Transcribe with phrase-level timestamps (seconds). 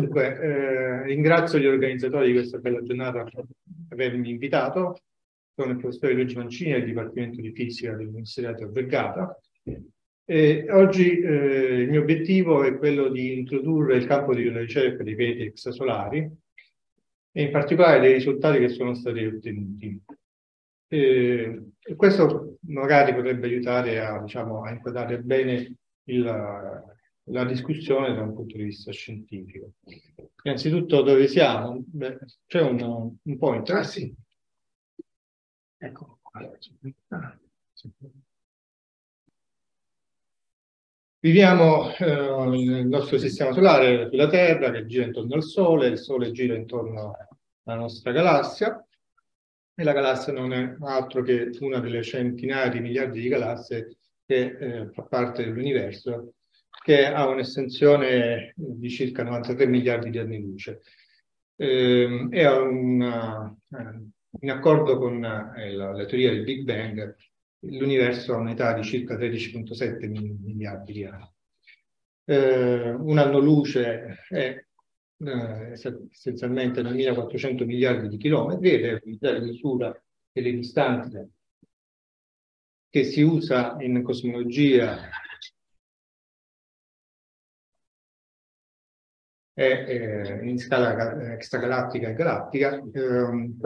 [0.00, 3.44] Dunque eh, ringrazio gli organizzatori di questa bella giornata per
[3.90, 5.00] avermi invitato.
[5.54, 9.38] Sono il professore Luigi Mancini del Dipartimento di Fisica dell'Università di Vergata.
[10.24, 15.02] E oggi eh, il mio obiettivo è quello di introdurre il campo di una ricerca
[15.02, 16.30] dei pianeti extrasolari
[17.32, 20.00] e in particolare dei risultati che sono stati ottenuti.
[20.86, 21.62] E
[21.96, 26.24] questo magari potrebbe aiutare a, diciamo, a inquadrare bene il,
[27.30, 29.72] la discussione da un punto di vista scientifico.
[30.42, 31.82] Innanzitutto dove siamo?
[31.86, 33.68] Beh, c'è un, un point.
[33.70, 34.14] Ah sì.
[35.76, 36.50] Ecco qua.
[41.20, 46.30] Viviamo eh, nel nostro sistema solare, sulla Terra, che gira intorno al Sole, il Sole
[46.30, 47.16] gira intorno
[47.64, 48.86] alla nostra galassia,
[49.74, 54.56] e la galassia non è altro che una delle centinaia di miliardi di galassie che
[54.58, 56.34] eh, fa parte dell'universo
[56.82, 60.82] che ha un'estensione di circa 93 miliardi di anni luce.
[61.56, 63.54] Eh, è una,
[64.40, 67.16] in accordo con eh, la, la, teoria del Big Bang,
[67.60, 71.30] l'universo ha un'età di circa 13,7 miliardi di anni.
[72.24, 74.64] Eh, un anno luce è
[75.20, 81.30] eh, essenzialmente 9.400 miliardi di chilometri ed è l'unità di misura delle distanze
[82.90, 85.08] che si usa in cosmologia
[89.58, 92.80] è in scala extragalattica e galattica.
[92.92, 93.58] Ehm,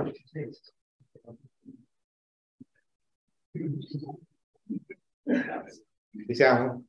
[6.30, 6.86] siamo?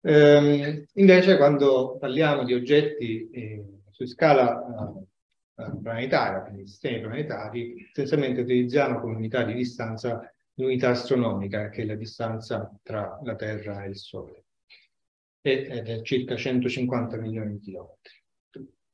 [0.00, 4.64] Eh, invece quando parliamo di oggetti eh, su scala
[5.56, 11.84] eh, planetaria, quindi sistemi planetari, essenzialmente utilizziamo come unità di distanza l'unità astronomica, che è
[11.84, 14.44] la distanza tra la Terra e il Sole
[15.52, 18.12] ed è circa 150 milioni di chilometri.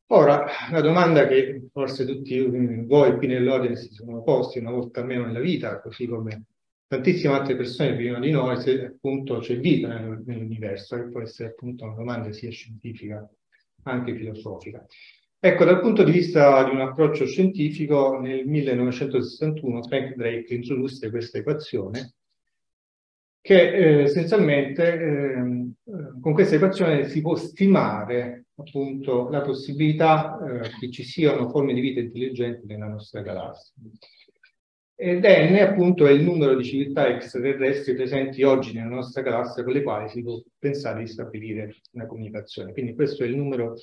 [0.08, 2.38] Ora, la domanda che forse tutti
[2.86, 6.44] voi qui nell'audience si sono posti una volta almeno nella vita, così come
[6.86, 11.84] tantissime altre persone prima di noi, se appunto c'è vita nell'universo, che può essere appunto
[11.84, 13.28] una domanda sia scientifica
[13.84, 14.86] anche filosofica.
[15.38, 21.38] Ecco, dal punto di vista di un approccio scientifico, nel 1961 Frank Drake introdusse questa
[21.38, 22.14] equazione
[23.40, 25.63] che eh, essenzialmente eh,
[26.24, 31.82] con questa equazione si può stimare appunto la possibilità eh, che ci siano forme di
[31.82, 33.74] vita intelligenti nella nostra galassia.
[34.94, 39.74] Ed n appunto è il numero di civiltà extraterrestri presenti oggi nella nostra galassia con
[39.74, 42.72] le quali si può pensare di stabilire una comunicazione.
[42.72, 43.74] Quindi questo è il numero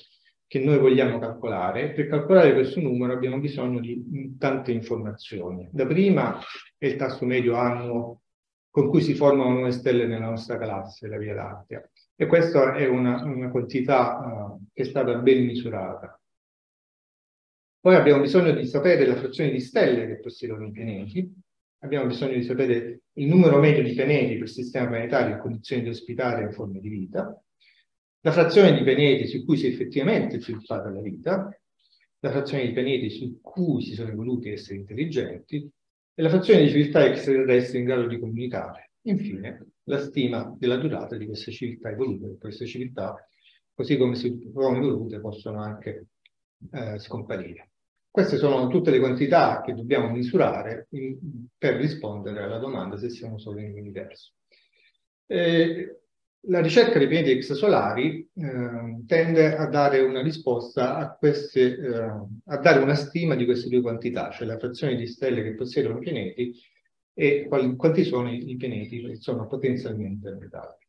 [0.48, 1.92] che noi vogliamo calcolare.
[1.92, 5.68] Per calcolare questo numero abbiamo bisogno di tante informazioni.
[5.70, 6.40] Da prima
[6.76, 8.22] è il tasso medio annuo
[8.68, 11.88] con cui si formano nuove stelle nella nostra galassia, la Via Lattea.
[12.14, 16.18] E questa è una, una quantità uh, che è stata ben misurata.
[17.80, 21.32] Poi abbiamo bisogno di sapere la frazione di stelle che possiedono i pianeti,
[21.78, 25.88] abbiamo bisogno di sapere il numero medio di pianeti per sistema planetario in condizioni di
[25.88, 27.42] ospitare forme di vita,
[28.20, 31.60] la frazione di pianeti su cui si è effettivamente sviluppata la vita,
[32.20, 35.68] la frazione di pianeti su cui si sono evoluti esseri intelligenti,
[36.14, 38.91] e la frazione di civiltà extraterrestri in grado di comunicare.
[39.02, 42.36] Infine, la stima della durata di queste civiltà evolute.
[42.38, 43.14] Queste civiltà,
[43.74, 46.06] così come si trovano evolute, possono anche
[46.70, 47.70] eh, scomparire.
[48.10, 51.18] Queste sono tutte le quantità che dobbiamo misurare in,
[51.56, 54.34] per rispondere alla domanda se siamo solo in universo.
[55.26, 56.02] Eh,
[56.46, 62.02] la ricerca dei pianeti extrasolari eh, tende a dare una risposta a queste, eh,
[62.46, 65.98] a dare una stima di queste due quantità, cioè la frazione di stelle che possiedono
[65.98, 66.52] pianeti
[67.14, 70.80] e quali, quanti sono i pianeti che sono potenzialmente abitabili.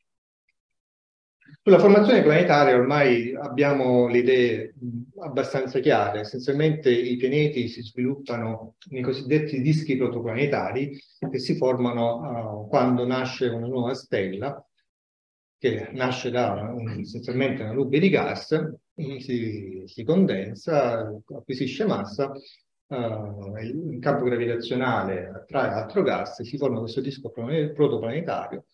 [1.62, 4.74] Sulla formazione planetaria ormai abbiamo le idee
[5.20, 10.98] abbastanza chiare, essenzialmente i pianeti si sviluppano nei cosiddetti dischi protoplanetari
[11.30, 14.66] che si formano uh, quando nasce una nuova stella,
[15.58, 18.58] che nasce da essenzialmente una nube di gas,
[19.20, 22.32] si, si condensa, acquisisce massa,
[22.88, 28.66] uh, il campo gravitazionale attrae altro gas si forma questo disco protoplanetario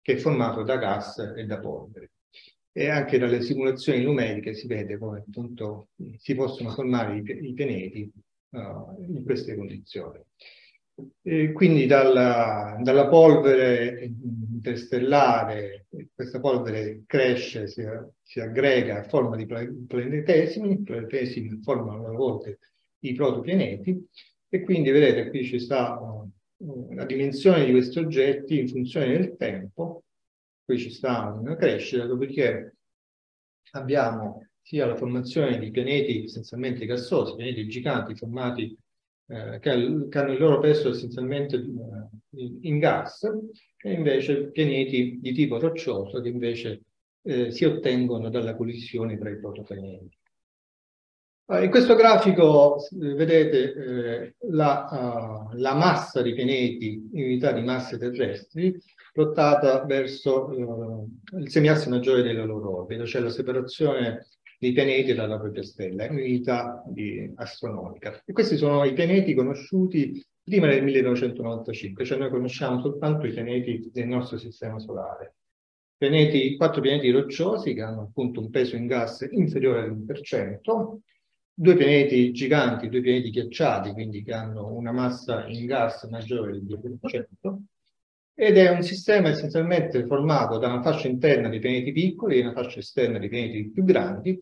[0.00, 2.10] che è formato da gas e da polvere
[2.78, 8.08] e anche dalle simulazioni numeriche si vede come appunto si possono formare i, i pianeti
[8.50, 10.20] uh, in queste condizioni.
[11.22, 14.12] E quindi dalla, dalla, polvere
[14.52, 17.84] interstellare, questa polvere cresce, si,
[18.22, 22.58] si aggrega a forma di planetesimi, i planetesimi formano a volte
[23.00, 24.06] i protopianeti
[24.48, 29.36] e quindi vedete qui ci sta uh, la dimensione di questi oggetti in funzione del
[29.36, 30.04] tempo
[30.68, 32.76] qui ci sta una crescita, dopodiché
[33.72, 38.76] abbiamo sia la formazione di pianeti essenzialmente gassosi, pianeti giganti formati
[39.28, 43.22] eh, che, che, hanno il loro peso essenzialmente eh, in gas,
[43.78, 46.82] e invece pianeti di tipo roccioso che invece
[47.22, 50.17] eh, si ottengono dalla collisione tra i protopianeti.
[51.50, 57.52] Uh, in questo grafico eh, vedete eh, la, uh, la, massa di pianeti in unità
[57.52, 58.78] di masse terrestri
[59.14, 64.26] plottata verso uh, il semiasse maggiore della loro orbita, cioè la separazione
[64.58, 68.22] dei pianeti dalla propria stella, in unità di, astronomica.
[68.26, 73.88] E questi sono i pianeti conosciuti prima del 1995, cioè noi conosciamo soltanto i pianeti
[73.90, 75.36] del nostro sistema solare.
[75.96, 80.98] Pianeti, quattro pianeti rocciosi che hanno appunto un peso in gas inferiore all'1%,
[81.60, 86.62] due pianeti giganti, due pianeti ghiacciati, quindi che hanno una massa in gas maggiore del
[86.62, 87.56] 2%,
[88.32, 92.52] ed è un sistema essenzialmente formato da una fascia interna di pianeti piccoli e una
[92.52, 94.38] fascia esterna di pianeti più grandi,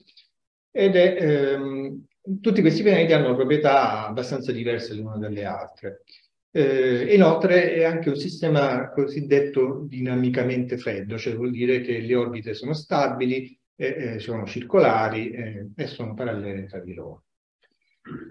[0.70, 2.04] ed è, ehm,
[2.38, 6.02] tutti questi pianeti hanno proprietà abbastanza diverse l'una dalle altre.
[6.50, 12.52] Eh, inoltre è anche un sistema cosiddetto dinamicamente freddo, cioè vuol dire che le orbite
[12.52, 17.24] sono stabili, eh, sono circolari eh, e sono parallele tra di loro.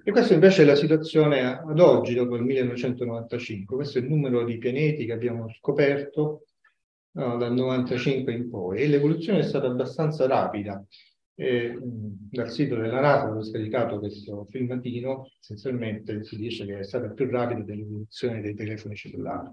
[0.03, 3.75] E questa invece è la situazione ad oggi, dopo il 1995.
[3.75, 6.45] Questo è il numero di pianeti che abbiamo scoperto
[7.11, 10.83] no, dal 95 in poi e l'evoluzione è stata abbastanza rapida.
[11.37, 17.09] E, dal sito della NASA ho scaricato questo filmatino, essenzialmente si dice che è stata
[17.09, 19.51] più rapida dell'evoluzione dei telefoni cellulari.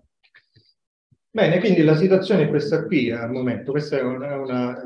[1.28, 4.82] Bene, quindi la situazione è questa qui al momento, questa è una, una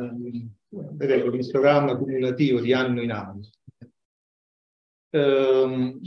[0.69, 3.41] vedete, un istogramma cumulativo di anno in anno.
[5.11, 6.01] Ehm,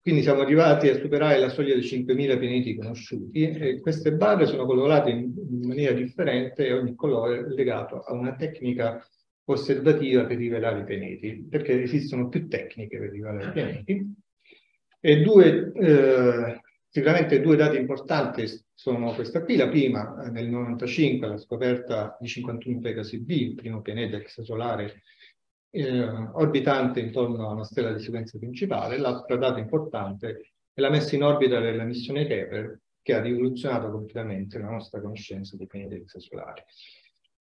[0.00, 4.66] quindi siamo arrivati a superare la soglia dei 5.000 pianeti conosciuti e queste barre sono
[4.66, 9.02] colorate in, in maniera differente e ogni colore è legato a una tecnica
[9.46, 14.14] osservativa per rivelare i pianeti, perché esistono più tecniche per rivelare i pianeti.
[15.00, 16.60] E due, eh,
[16.94, 22.78] sicuramente due dati importanti sono questa qui, la prima nel 95 la scoperta di 51
[22.78, 25.02] Pegasi B, il primo pianeta extrasolare
[25.70, 31.16] eh, orbitante intorno a una stella di sequenza principale, l'altra data importante è la messa
[31.16, 36.62] in orbita della missione Kepler che ha rivoluzionato completamente la nostra conoscenza dei pianeti extrasolari.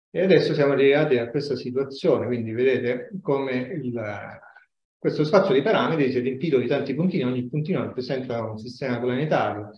[0.09, 3.93] E adesso siamo arrivati a questa situazione, quindi vedete come il,
[5.03, 9.01] questo spazio di parametri si è riempito di tanti puntini, ogni puntino rappresenta un sistema
[9.01, 9.71] planetario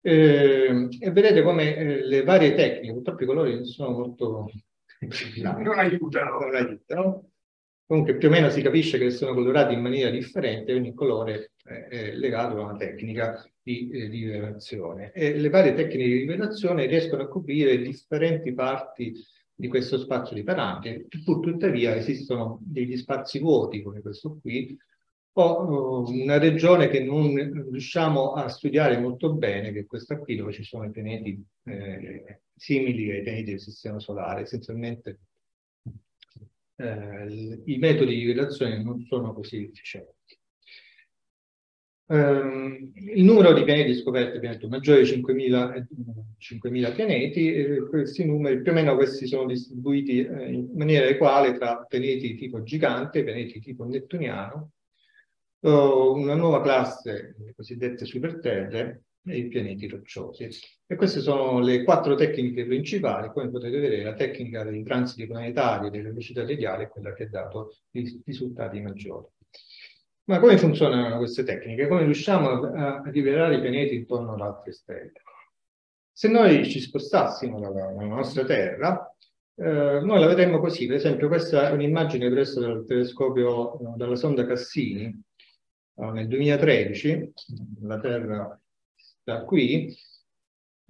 [0.00, 4.50] eh, e vedete come eh, le varie tecniche, purtroppo i colori non sono molto...
[5.40, 6.38] non aiutano.
[6.40, 7.30] Non aiutano.
[7.86, 12.10] Comunque più o meno si capisce che sono colorati in maniera differente, ogni colore è
[12.14, 15.12] legato a una tecnica di, eh, di rivelazione.
[15.12, 19.14] E le varie tecniche di rivelazione riescono a coprire differenti parti
[19.60, 24.78] di questo spazio di parametri, pur tuttavia esistono degli spazi vuoti come questo qui,
[25.32, 27.34] o uh, una regione che non
[27.68, 32.42] riusciamo a studiare molto bene, che è questa qui, dove ci sono i pianeti eh,
[32.54, 35.18] simili ai pianeti del Sistema Solare, essenzialmente
[36.76, 40.37] eh, i metodi di rivelazione non sono così efficienti.
[42.10, 45.86] Um, il numero di pianeti scoperti è maggiore di 5.000,
[46.38, 51.52] 5.000 pianeti, e questi numeri più o meno questi sono distribuiti eh, in maniera equale
[51.58, 54.70] tra pianeti tipo gigante e pianeti tipo nettuniano,
[55.60, 60.48] uh, una nuova classe, le cosiddette superterre, e i pianeti rocciosi.
[60.86, 65.88] E queste sono le quattro tecniche principali, come potete vedere la tecnica dei transiti planetari
[65.88, 69.26] e delle velocità radiali è quella che ha dato i risultati maggiori.
[70.28, 71.88] Ma come funzionano queste tecniche?
[71.88, 75.12] Come riusciamo a, a rivelare i pianeti intorno ad altre stelle?
[76.12, 79.10] Se noi ci spostassimo dalla, dalla nostra Terra,
[79.54, 80.86] eh, noi la vedremmo così.
[80.86, 85.04] Per esempio, questa è un'immagine presa dal telescopio, eh, dalla sonda Cassini,
[85.94, 87.32] eh, nel 2013,
[87.80, 88.60] la Terra
[89.22, 89.96] da qui,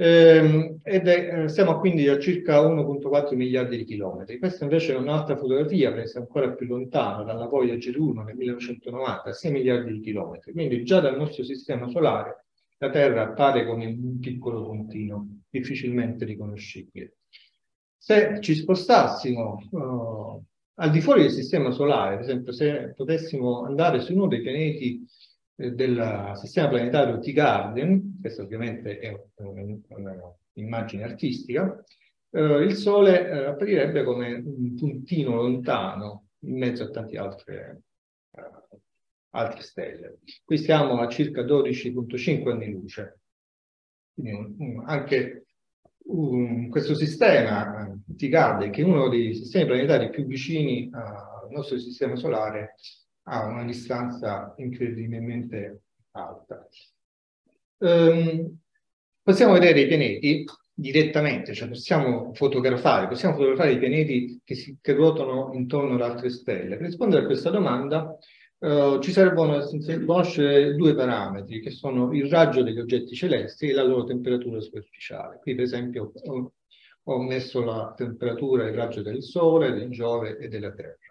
[0.00, 4.38] ehm, ed è, eh, siamo quindi a circa 1.4 miliardi di chilometri.
[4.38, 9.50] Questa invece è un'altra fotografia presa ancora più lontano, dalla Voyager 1 nel 1990, 6
[9.50, 10.52] miliardi di chilometri.
[10.52, 12.44] Quindi già dal nostro sistema solare
[12.78, 17.16] la Terra appare come un piccolo puntino difficilmente riconoscibile.
[17.96, 20.42] Se ci spostassimo uh,
[20.74, 25.04] al di fuori del sistema solare, ad esempio se potessimo andare su uno dei pianeti
[25.58, 29.20] del sistema planetario T-Garden, questa ovviamente è
[30.54, 31.84] un'immagine artistica,
[32.30, 37.82] eh, il Sole eh, apparirebbe come un puntino lontano in mezzo a tante altre,
[38.30, 38.50] eh,
[39.30, 40.18] altre stelle.
[40.44, 43.20] Qui siamo a circa 12.5 anni luce.
[44.14, 45.46] Quindi anche
[46.04, 52.14] un, questo sistema T-Garden, che è uno dei sistemi planetari più vicini al nostro sistema
[52.14, 52.76] solare,
[53.28, 55.82] a una distanza incredibilmente
[56.12, 56.66] alta.
[57.78, 58.58] Um,
[59.22, 64.92] possiamo vedere i pianeti direttamente, cioè possiamo fotografare, possiamo fotografare i pianeti che, si, che
[64.92, 66.76] ruotano intorno ad altre stelle.
[66.76, 68.16] Per rispondere a questa domanda
[68.58, 69.60] uh, ci servono
[70.06, 75.38] conoscere due parametri, che sono il raggio degli oggetti celesti e la loro temperatura superficiale.
[75.40, 76.52] Qui per esempio ho,
[77.02, 81.07] ho messo la temperatura e il raggio del Sole, del Giove e della Terra.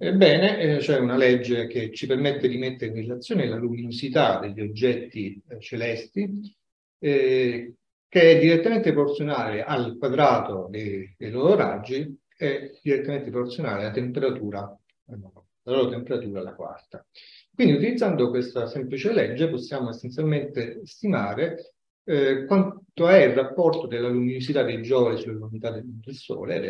[0.00, 4.60] Ebbene, eh, c'è una legge che ci permette di mettere in relazione la luminosità degli
[4.60, 6.54] oggetti eh, celesti,
[7.00, 7.74] eh,
[8.06, 14.78] che è direttamente proporzionale al quadrato dei, dei, loro raggi e direttamente proporzionale alla temperatura,
[15.08, 17.04] eh, la loro temperatura alla quarta.
[17.52, 21.72] Quindi utilizzando questa semplice legge possiamo essenzialmente stimare
[22.04, 26.60] eh, quanto è il rapporto della luminosità dei Giove sulla luminosità del, del Sole,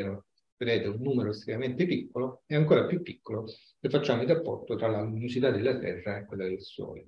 [0.59, 5.03] vedete un numero estremamente piccolo, e ancora più piccolo se facciamo il rapporto tra la
[5.03, 7.07] luminosità della Terra e quella del Sole.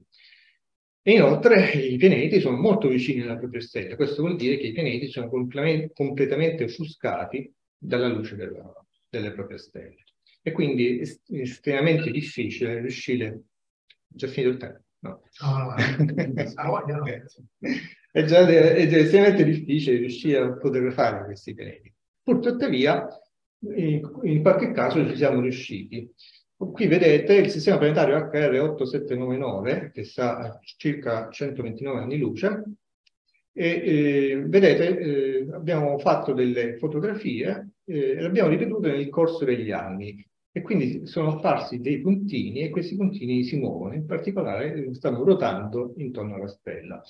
[1.03, 4.73] E inoltre i pianeti sono molto vicini alla propria stella, questo vuol dire che i
[4.73, 8.73] pianeti sono completamente offuscati dalla luce della,
[9.09, 10.05] delle proprie stelle.
[10.43, 13.43] E quindi è estremamente difficile riuscire...
[14.13, 14.83] Già finito il tempo?
[15.01, 15.23] No.
[15.41, 15.75] No.
[18.13, 21.93] è, già, è già estremamente difficile riuscire a fotografare questi pianeti.
[22.23, 23.07] Purtuttavia,
[23.63, 26.11] in qualche caso ci siamo riusciti.
[26.57, 32.65] Qui vedete il sistema planetario HR8799, che sta a circa 129 anni luce,
[33.53, 39.45] e eh, vedete eh, abbiamo fatto delle fotografie eh, e le abbiamo ripetute nel corso
[39.45, 44.75] degli anni e quindi sono apparsi dei puntini e questi puntini si muovono, in particolare
[44.75, 47.03] eh, stanno ruotando intorno alla stella.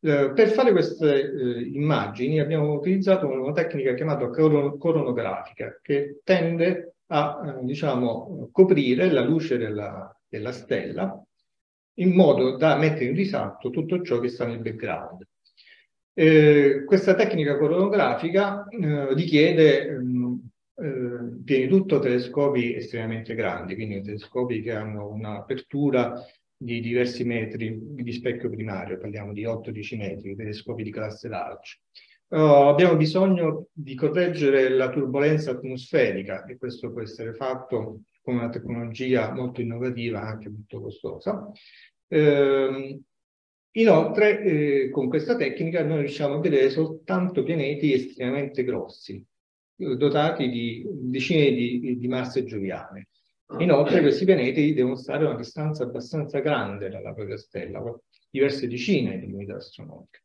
[0.00, 7.56] Eh, per fare queste eh, immagini abbiamo utilizzato una tecnica chiamata coronografica che tende a
[7.60, 11.20] eh, diciamo, coprire la luce della, della, stella
[11.94, 15.26] in modo da mettere in risalto tutto ciò che sta nel background.
[16.12, 20.40] Eh, questa tecnica coronografica eh, richiede ehm,
[20.76, 26.22] prima di tutto telescopi estremamente grandi, quindi telescopi che hanno un'apertura
[26.56, 31.80] di diversi metri di specchio primario, parliamo di 8-10 metri, telescopi di classe large.
[32.28, 38.48] Uh, abbiamo bisogno di correggere la turbolenza atmosferica e questo può essere fatto con una
[38.48, 41.48] tecnologia molto innovativa, anche molto costosa.
[42.08, 43.00] Uh,
[43.72, 49.24] inoltre, eh, con questa tecnica noi riusciamo a vedere soltanto pianeti estremamente grossi,
[49.76, 53.08] dotati di decine di, di masse gioviane.
[53.58, 57.80] Inoltre questi pianeti devono stare a una distanza abbastanza grande dalla propria stella,
[58.28, 60.22] diverse decine di unità astronomiche.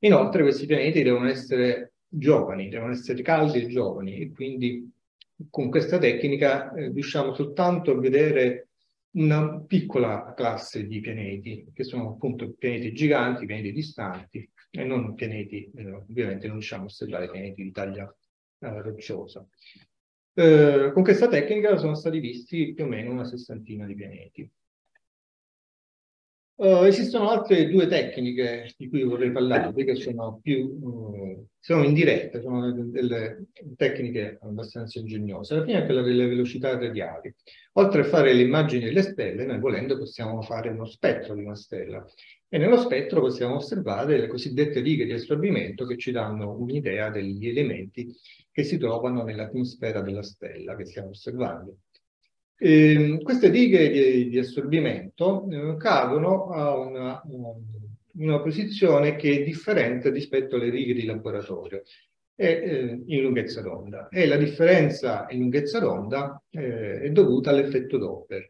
[0.00, 4.90] Inoltre questi pianeti devono essere giovani, devono essere caldi e giovani e quindi
[5.50, 8.68] con questa tecnica eh, riusciamo soltanto a vedere
[9.10, 15.70] una piccola classe di pianeti, che sono appunto pianeti giganti, pianeti distanti, e non pianeti,
[15.74, 18.04] eh, ovviamente non riusciamo a osservare pianeti di taglia
[18.58, 19.46] eh, rocciosa.
[20.38, 24.48] Eh, con questa tecnica sono stati visti più o meno una sessantina di pianeti.
[26.54, 32.40] Uh, esistono altre due tecniche di cui vorrei parlarvi che sono più uh, sono indirette,
[32.40, 35.56] sono delle tecniche abbastanza ingegnose.
[35.56, 37.34] La prima è quella delle velocità radiali.
[37.72, 41.56] Oltre a fare le immagini delle stelle, noi volendo possiamo fare uno spettro di una
[41.56, 42.04] stella
[42.50, 47.46] e nello spettro possiamo osservare le cosiddette righe di assorbimento che ci danno un'idea degli
[47.46, 48.14] elementi
[48.50, 51.78] che si trovano nell'atmosfera della stella che stiamo osservando.
[52.56, 57.22] E ehm, queste righe di, di assorbimento eh, cadono a una,
[58.14, 61.82] una, posizione che è differente rispetto alle righe di laboratorio
[62.34, 67.96] è, eh, in lunghezza d'onda e la differenza in lunghezza d'onda eh, è dovuta all'effetto
[67.96, 68.48] Doppler.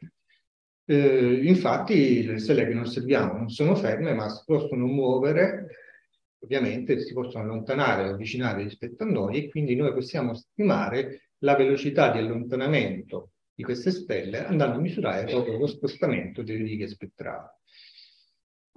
[0.90, 5.66] Eh, infatti le stelle che noi osserviamo non sono ferme ma si possono muovere
[6.38, 11.56] ovviamente si possono allontanare o avvicinare rispetto a noi e quindi noi possiamo stimare la
[11.56, 17.48] velocità di allontanamento di queste stelle andando a misurare proprio lo spostamento delle righe spettrali.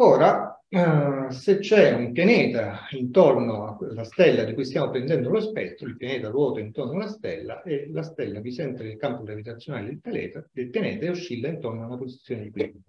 [0.04, 5.88] Ora, eh, se c'è un pianeta intorno alla stella di cui stiamo prendendo lo spettro,
[5.88, 10.44] il pianeta ruota intorno alla stella e la stella risente del campo gravitazionale del pianeta,
[10.52, 12.82] del pianeta e oscilla intorno a una posizione di equilibrio.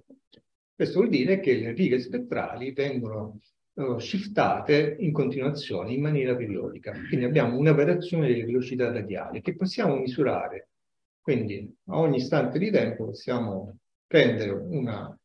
[0.75, 3.41] Questo vuol dire che le righe spettrali vengono
[3.75, 6.93] uh, shiftate in continuazione in maniera periodica.
[6.93, 10.69] Quindi abbiamo una variazione delle velocità radiali che possiamo misurare
[11.23, 13.77] quindi a ogni istante di tempo possiamo
[14.09, 15.17] prendere una,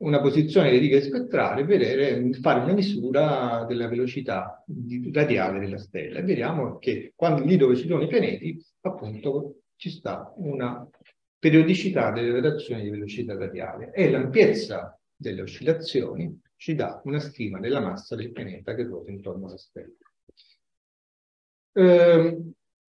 [0.00, 4.64] una posizione di righe spettrali e vedere, fare una misura della velocità
[5.12, 9.90] radiale della stella e vediamo che quando lì dove ci sono i pianeti, appunto, ci
[9.90, 10.86] sta una
[11.38, 17.80] periodicità delle variazioni di velocità radiale e l'ampiezza delle oscillazioni ci dà una stima della
[17.80, 19.94] massa del pianeta che ruota intorno alla stella.
[21.72, 22.38] Eh,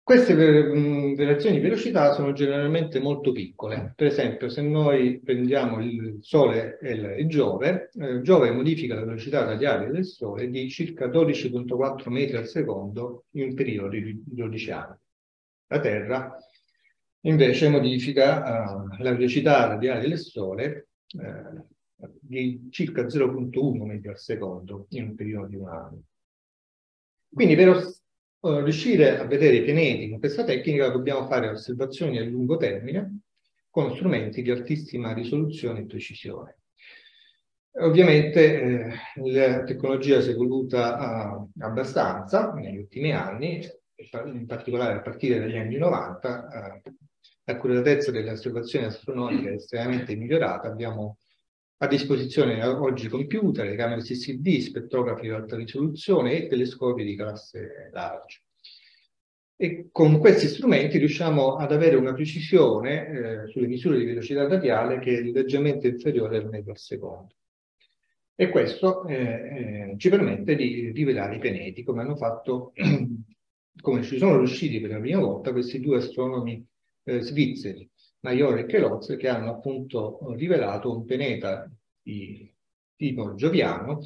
[0.03, 3.93] queste variazioni di velocità sono generalmente molto piccole.
[3.95, 9.45] Per esempio, se noi prendiamo il Sole e il Giove, eh, Giove modifica la velocità
[9.45, 14.97] radiale del Sole di circa 12,4 metri al secondo in un periodo di 12 anni.
[15.67, 16.37] La Terra
[17.21, 21.65] invece modifica uh, la velocità radiale del Sole uh,
[22.19, 26.03] di circa 0,1 metri al secondo in un periodo di un anno.
[27.33, 27.69] Quindi per
[28.43, 33.19] riuscire a vedere i pianeti con questa tecnica dobbiamo fare osservazioni a lungo termine
[33.69, 36.57] con strumenti di altissima risoluzione e precisione.
[37.75, 38.93] Ovviamente eh,
[39.31, 43.67] la tecnologia si è evoluta uh, abbastanza negli ultimi anni,
[44.25, 46.91] in particolare a partire dagli anni 90, uh,
[47.45, 51.17] l'accuratezza delle osservazioni astronomiche è estremamente migliorata, abbiamo
[51.77, 58.41] a disposizione oggi computer, camere CCD, spettrografi di alta risoluzione e telescopi di classe large.
[59.55, 64.99] E con questi strumenti riusciamo ad avere una precisione eh, sulle misure di velocità radiale
[64.99, 67.35] che è leggermente inferiore al metro al secondo.
[68.35, 72.73] E questo eh, eh, ci permette di rivelare i pianeti, come hanno fatto,
[73.81, 76.65] come ci sono riusciti per la prima volta questi due astronomi
[77.03, 77.87] eh, svizzeri,
[78.23, 81.69] Major e Chelotz che hanno appunto rivelato un pianeta
[82.01, 82.51] di
[82.95, 83.99] tipo Gioviano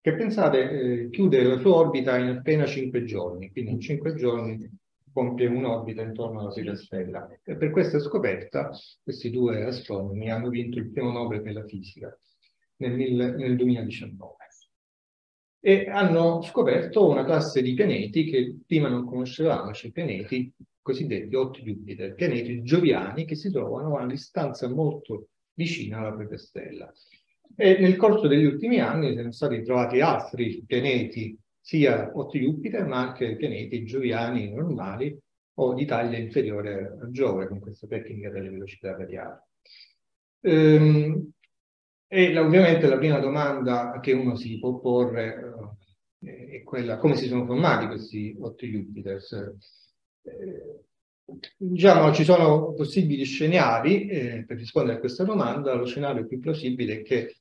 [0.00, 4.70] che pensate eh, chiude la sua orbita in appena 5 giorni, quindi in 5 giorni
[5.12, 7.28] compie un'orbita intorno alla propria stella.
[7.42, 8.70] E per questa scoperta
[9.02, 12.16] questi due astronomi hanno vinto il primo Nobel per la fisica
[12.76, 14.36] nel, nel 2019
[15.60, 22.14] e hanno scoperto una classe di pianeti che prima non conoscevamo, cioè pianeti cosiddetti Jupiter,
[22.14, 26.90] pianeti gioviani che si trovano a una distanza molto vicina alla propria stella.
[27.56, 33.08] E nel corso degli ultimi anni sono stati trovati altri pianeti, sia hot Jupiter, ma
[33.08, 35.18] anche pianeti gioviani normali
[35.54, 39.40] o di taglia inferiore a Giove, con questa tecnica delle velocità radiali.
[40.40, 41.32] Ehm,
[42.06, 45.47] e ovviamente la prima domanda che uno si può porre
[46.20, 49.32] è quella come si sono formati questi hot Jupiters
[50.22, 50.84] eh,
[51.56, 55.74] diciamo, ci sono possibili scenari eh, per rispondere a questa domanda.
[55.74, 57.36] Lo scenario più plausibile è che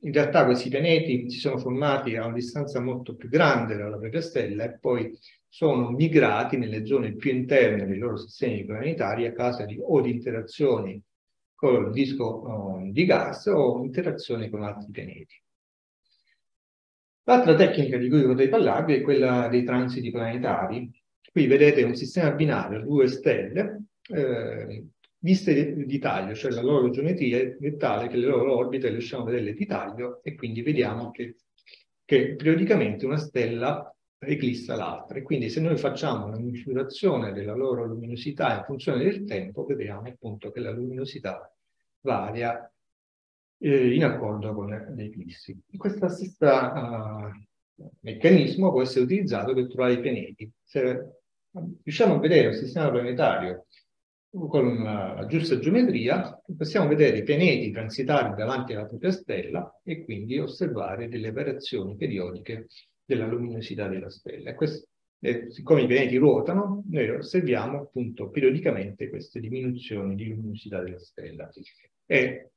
[0.00, 4.20] in realtà questi pianeti si sono formati a una distanza molto più grande dalla propria
[4.20, 5.16] stella e poi
[5.48, 10.10] sono migrati nelle zone più interne dei loro sistemi planetari a causa di, o di
[10.10, 11.02] interazioni
[11.54, 15.42] con il disco oh, di gas o interazioni con altri pianeti.
[17.24, 20.90] L'altra tecnica di cui vorrei parlarvi è quella dei transiti planetari,
[21.32, 24.84] Qui vedete un sistema binario, due stelle, eh,
[25.18, 29.26] viste di, taglio, cioè la loro geometria è tale che le loro orbite riusciamo a
[29.26, 31.36] vederle di taglio e quindi vediamo che,
[32.04, 35.18] che periodicamente una stella eclissa l'altra.
[35.18, 40.08] E quindi se noi facciamo una misurazione della loro luminosità in funzione del tempo, vediamo
[40.08, 41.48] appunto che la luminosità
[42.00, 42.69] varia
[43.60, 45.58] eh, in accordo con le eclissi.
[45.76, 50.50] Questo stesso uh, meccanismo può essere utilizzato per trovare i pianeti.
[50.62, 51.06] Se
[51.82, 53.66] riusciamo a vedere il sistema planetario
[54.30, 60.38] con la, giusta geometria, possiamo vedere i pianeti transitare davanti alla propria stella e quindi
[60.38, 62.68] osservare delle variazioni periodiche
[63.04, 64.50] della luminosità della stella.
[64.50, 64.86] E questo,
[65.18, 71.50] e siccome i pianeti ruotano, noi osserviamo appunto periodicamente queste diminuzioni di luminosità della stella.
[72.06, 72.50] E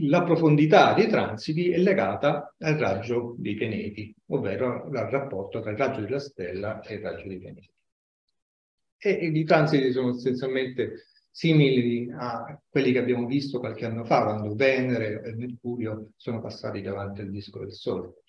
[0.00, 5.76] la profondità dei transiti è legata al raggio dei pianeti, ovvero al rapporto tra il
[5.76, 7.70] raggio della stella e il raggio dei pianeti
[8.98, 14.54] e i transiti sono essenzialmente simili a quelli che abbiamo visto qualche anno fa, quando
[14.54, 18.22] Venere e Mercurio sono passati davanti al disco del Sole.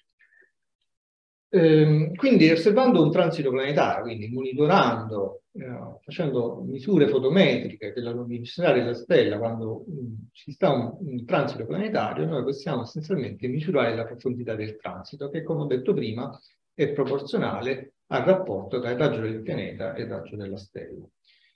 [1.49, 8.93] Ehm, quindi osservando un transito planetario, quindi monitorando, eh, facendo misure fotometriche della luminosità della
[8.93, 14.55] stella quando um, ci sta un, un, transito planetario, noi possiamo essenzialmente misurare la profondità
[14.55, 16.37] del transito, che come ho detto prima
[16.73, 21.07] è proporzionale al rapporto tra il raggio del pianeta e il raggio della stella.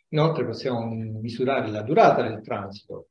[0.09, 3.09] Inoltre possiamo misurare la durata del transito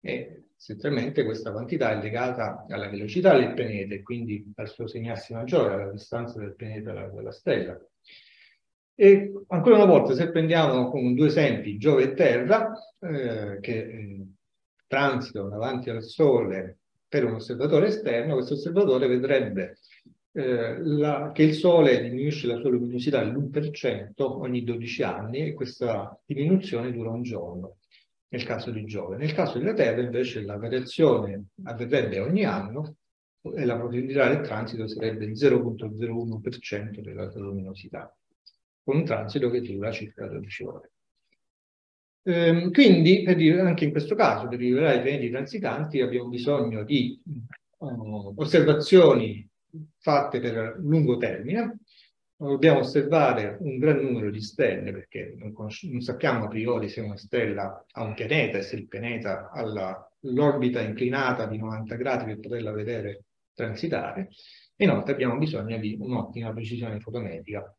[0.00, 5.32] e essenzialmente questa quantità è legata alla velocità del pianeta e quindi al suo segnarsi
[5.32, 7.76] maggiore, alla distanza del pianeta dalla stella.
[8.94, 14.26] E ancora una volta, se prendiamo con due esempi, Giove e Terra, eh, che eh,
[14.86, 19.78] transitano davanti al Sole per un osservatore esterno, questo osservatore vedrebbe
[20.30, 26.16] eh, la, che il Sole diminuisce la sua luminosità dell'1% ogni 12 anni e questa
[26.24, 27.78] diminuzione dura un giorno
[28.32, 29.16] nel caso di Giove.
[29.16, 32.96] Nel caso della Terra invece la variazione avverrebbe ogni anno
[33.42, 38.14] e la profondità del transito sarebbe il 0,01% della luminosità,
[38.82, 40.90] con un transito che dura circa 12 ore.
[42.24, 47.20] Ehm, quindi, per, anche in questo caso, per rivelare i pianeti transitanti abbiamo bisogno di
[47.78, 49.46] uh, osservazioni
[49.98, 51.80] fatte per lungo termine.
[52.42, 57.16] Dobbiamo osservare un gran numero di stelle perché non, non sappiamo a priori se una
[57.16, 59.62] stella ha un pianeta e se il pianeta ha
[60.22, 64.30] l'orbita inclinata di 90 gradi per poterla vedere transitare.
[64.78, 67.76] Inoltre abbiamo bisogno di un'ottima precisione fotometrica.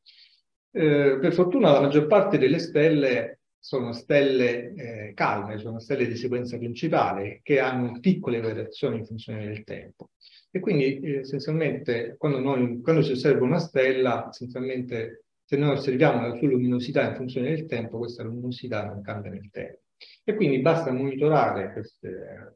[0.72, 6.16] Eh, per fortuna la maggior parte delle stelle sono stelle eh, calme, sono stelle di
[6.16, 10.12] sequenza principale che hanno piccole variazioni in funzione del tempo.
[10.56, 16.28] E quindi eh, essenzialmente quando, noi, quando si osserva una stella, essenzialmente se noi osserviamo
[16.28, 19.80] la sua luminosità in funzione del tempo, questa luminosità non cambia nel tempo.
[20.24, 22.56] E quindi basta monitorare queste,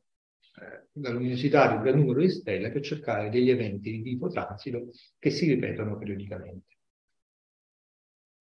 [0.62, 4.30] eh, la luminosità di un gran numero di stelle per cercare degli eventi di tipo
[4.30, 6.76] transito che si ripetono periodicamente.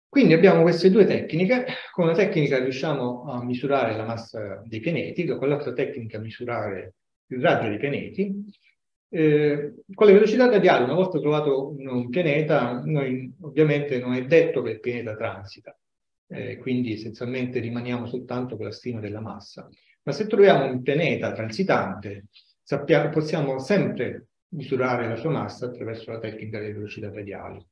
[0.07, 5.25] Quindi abbiamo queste due tecniche, con una tecnica riusciamo a misurare la massa dei pianeti,
[5.25, 6.93] con l'altra tecnica a misurare
[7.27, 8.45] il raggio dei pianeti,
[9.13, 14.25] eh, con le velocità radiali, una volta trovato un, un pianeta, noi, ovviamente non è
[14.25, 15.77] detto che il pianeta transita,
[16.27, 19.67] eh, quindi essenzialmente rimaniamo soltanto con la stima della massa.
[20.03, 22.27] Ma se troviamo un pianeta transitante,
[22.63, 27.63] sappiamo, possiamo sempre misurare la sua massa attraverso la tecnica delle velocità radiali.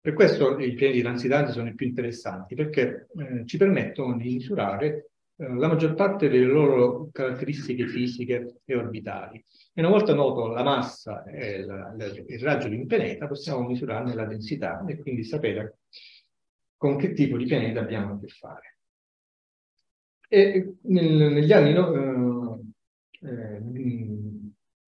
[0.00, 5.10] Per questo i pianeti transitanti sono i più interessanti, perché eh, ci permettono di misurare
[5.48, 9.44] la maggior parte delle loro caratteristiche fisiche e orbitali.
[9.74, 14.14] E una volta noto la massa e la, il raggio di un pianeta, possiamo misurarne
[14.14, 15.78] la densità e quindi sapere
[16.76, 18.76] con che tipo di pianeta abbiamo a che fare.
[20.28, 22.60] E nel, negli anni no,
[23.20, 23.60] eh,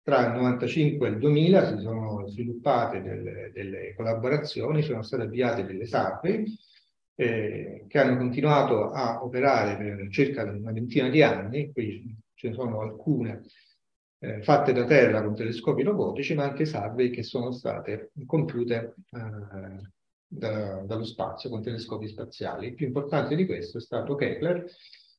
[0.01, 5.65] tra il 95 e il 2000 si sono sviluppate delle, delle collaborazioni, sono state avviate
[5.65, 6.45] delle survey
[7.19, 12.53] eh, che hanno continuato a operare per circa una ventina di anni, qui ce ne
[12.53, 13.43] sono alcune
[14.19, 19.91] eh, fatte da terra con telescopi robotici, ma anche salve che sono state compiute eh,
[20.25, 22.67] da, dallo spazio con telescopi spaziali.
[22.67, 24.63] Il più importante di questo è stato Kepler,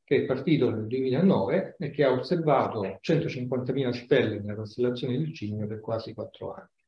[0.03, 5.67] che è partito nel 2009 e che ha osservato 150.000 stelle nella costellazione del Cigno
[5.67, 6.80] per quasi quattro anni.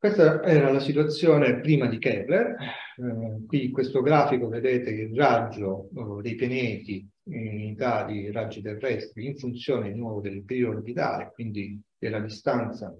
[0.00, 2.56] Questa era la situazione prima di Kepler.
[2.96, 8.62] Eh, qui in questo grafico vedete il raggio eh, dei pianeti in unità di raggi
[8.62, 12.96] terrestri in funzione di nuovo del periodo orbitale, quindi della distanza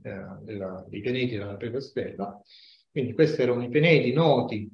[0.00, 2.40] eh, della, dei pianeti dalla propria stella.
[2.88, 4.70] Quindi questi erano i pianeti noti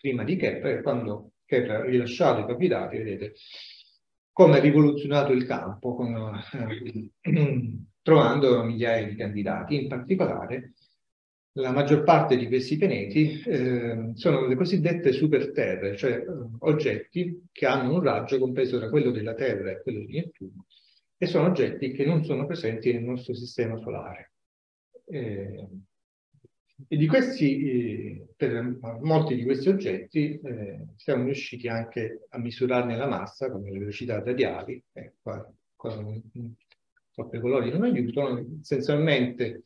[0.00, 3.34] prima di Kepler, quando Kepler ha rilasciato i propri dati, vedete
[4.32, 7.10] come ha rivoluzionato il campo, con, eh,
[8.00, 10.72] trovando migliaia di candidati, in particolare
[11.56, 16.24] la maggior parte di questi pianeti eh, sono le cosiddette superterre, cioè eh,
[16.60, 20.66] oggetti che hanno un raggio compreso tra quello della Terra e quello di Nettuno
[21.18, 24.32] e sono oggetti che non sono presenti nel nostro sistema solare.
[25.04, 25.68] Eh,
[26.88, 32.96] e di questi, eh, per molti di questi oggetti eh, siamo riusciti anche a misurarne
[32.96, 35.94] la massa, come le velocità radiali, eh, qua, qua
[37.14, 39.64] troppi colori non aiutano, essenzialmente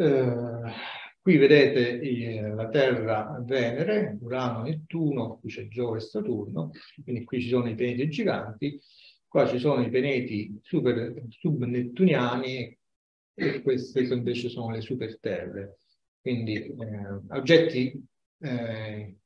[0.00, 0.72] eh,
[1.20, 6.70] qui vedete eh, la Terra, Venere, Urano, Nettuno, qui c'è Giove e Saturno,
[7.02, 8.80] quindi qui ci sono i pianeti giganti,
[9.26, 12.78] qua ci sono i pianeti super, subnettuniani
[13.34, 15.76] e queste invece sono le superterre
[16.20, 16.76] quindi eh,
[17.30, 18.06] oggetti
[18.38, 19.16] eh,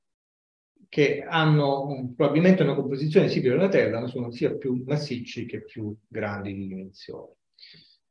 [0.89, 5.95] che hanno probabilmente una composizione simile alla Terra, ma sono sia più massicci che più
[6.07, 7.33] grandi di dimensione.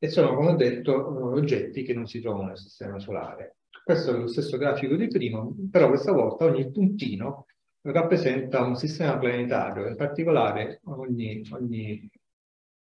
[0.03, 3.59] E sono, come ho detto, oggetti che non si trovano nel Sistema Solare.
[3.85, 7.45] Questo è lo stesso grafico di prima, però questa volta ogni puntino
[7.83, 12.09] rappresenta un sistema planetario, in particolare ogni, ogni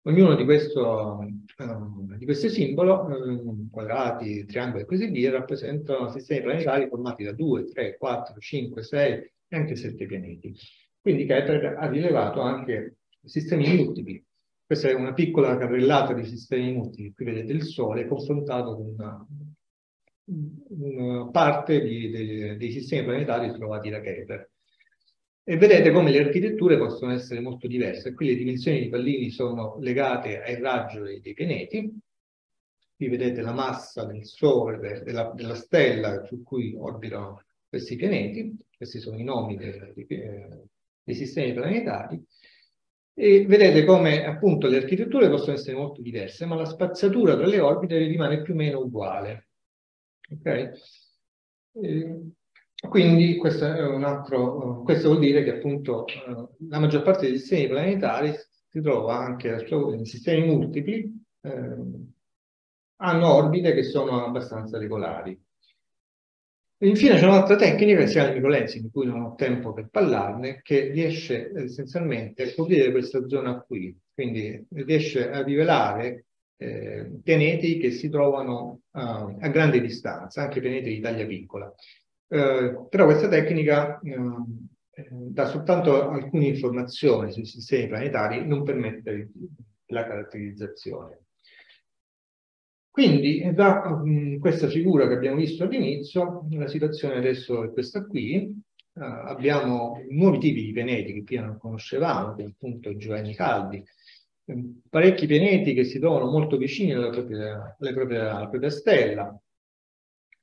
[0.07, 6.43] Ognuno di, questo, um, di questi simboli, um, quadrati, triangoli e così via, rappresentano sistemi
[6.43, 9.13] planetari formati da 2, 3, 4, 5, 6
[9.49, 10.55] e anche 7 pianeti.
[11.01, 14.24] Quindi Kepler ha rilevato anche sistemi multipli.
[14.67, 17.13] Questa è una piccola carrellata di sistemi multipli.
[17.13, 19.27] Qui vedete il Sole confrontato con una,
[20.69, 24.51] una parte di, dei, dei sistemi planetari trovati da Kepler.
[25.47, 28.15] E vedete come le architetture possono essere molto diverse.
[28.15, 31.99] Qui le dimensioni di pallini sono legate ai raggio dei pianeti.
[32.97, 38.57] Qui vedete la massa del Sole, della, della stella su cui orbitano questi pianeti.
[38.75, 40.07] Questi sono i nomi dei, dei,
[41.03, 42.25] dei sistemi planetari.
[43.17, 47.61] E vedete come appunto le architetture possono essere molto diverse, ma la spazzatura tra le
[47.61, 49.49] orbite rimane più o meno uguale.
[50.31, 50.71] Okay?
[51.73, 52.31] E
[52.89, 58.35] quindi questo, altro, questo, vuol dire che appunto eh, la maggior parte dei sistemi planetari
[58.69, 61.77] si trova anche in sistemi multipli, eh,
[62.97, 65.41] hanno orbite che sono abbastanza regolari.
[66.85, 70.61] Infine c'è un'altra tecnica che si chiama microlensing, di cui non ho tempo per parlarne,
[70.63, 76.27] che riesce essenzialmente a coprire questa zona qui, quindi riesce a rivelare
[76.59, 81.75] eh, pianeti che si trovano uh, a grande distanza, anche pianeti di taglia piccola.
[82.29, 89.31] Eh, però questa tecnica ehm, eh, dà soltanto alcune informazioni sui sistemi planetari, non permette
[89.87, 91.24] la caratterizzazione.
[92.95, 98.57] Quindi da um, questa figura che abbiamo visto all'inizio, la situazione adesso è questa qui.
[98.93, 103.85] Uh, abbiamo nuovi tipi di pianeti che prima non conoscevamo, che appunto i giovani caldi,
[104.45, 109.43] um, parecchi pianeti che si trovano molto vicini alla propria, alla propria, alla propria stella,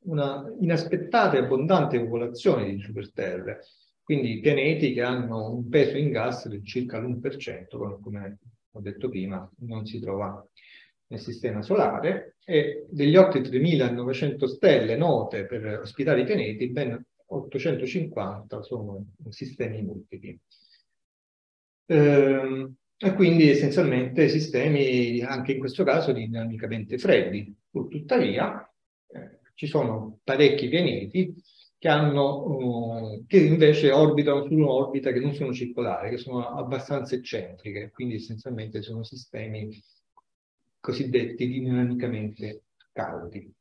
[0.08, 3.62] una inaspettata e abbondante popolazione di superterre,
[4.04, 8.40] quindi pianeti che hanno un peso in gas di circa l'1%, come
[8.72, 10.46] ho detto prima, non si trova
[11.12, 18.62] nel sistema solare, e degli oltre 3.900 stelle note per ospitare i pianeti, ben 850
[18.62, 20.40] sono sistemi multipli.
[21.88, 27.54] Ehm, e quindi essenzialmente sistemi, anche in questo caso, dinamicamente freddi.
[27.70, 28.66] Tuttavia,
[29.54, 31.36] ci sono parecchi pianeti
[31.78, 37.16] che, hanno, uh, che invece orbitano su un'orbita che non sono circolari, che sono abbastanza
[37.16, 39.70] eccentriche, quindi essenzialmente sono sistemi
[40.82, 43.54] cosiddetti dinamicamente caldi.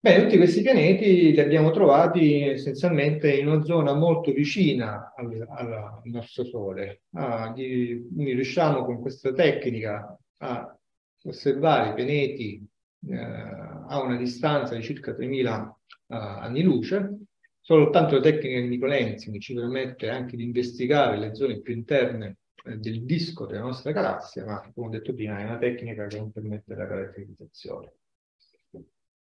[0.00, 6.00] Bene, tutti questi pianeti li abbiamo trovati essenzialmente in una zona molto vicina al, al
[6.04, 7.04] nostro Sole.
[7.12, 10.78] Ah, di, riusciamo con questa tecnica a
[11.22, 12.68] osservare i pianeti
[13.08, 15.74] eh, a una distanza di circa 3.000 uh,
[16.12, 17.20] eh, anni luce,
[17.60, 23.04] soltanto la tecnica di Nicolensing ci permette anche di investigare le zone più interne del
[23.04, 26.74] disco della nostra galassia, ma come ho detto prima è una tecnica che non permette
[26.74, 27.92] la caratterizzazione.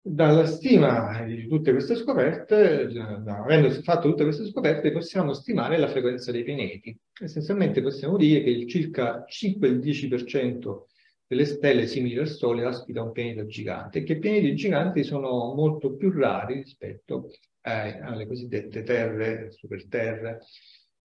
[0.05, 2.89] Dalla stima di tutte queste scoperte,
[3.27, 6.97] avendo fatto tutte queste scoperte, possiamo stimare la frequenza dei pianeti.
[7.21, 10.87] Essenzialmente possiamo dire che il circa 5-10%
[11.27, 16.11] delle stelle simili al Sole ospita un pianeta gigante, che pianeti giganti sono molto più
[16.11, 17.31] rari rispetto
[17.63, 20.41] eh, alle cosiddette terre, superterre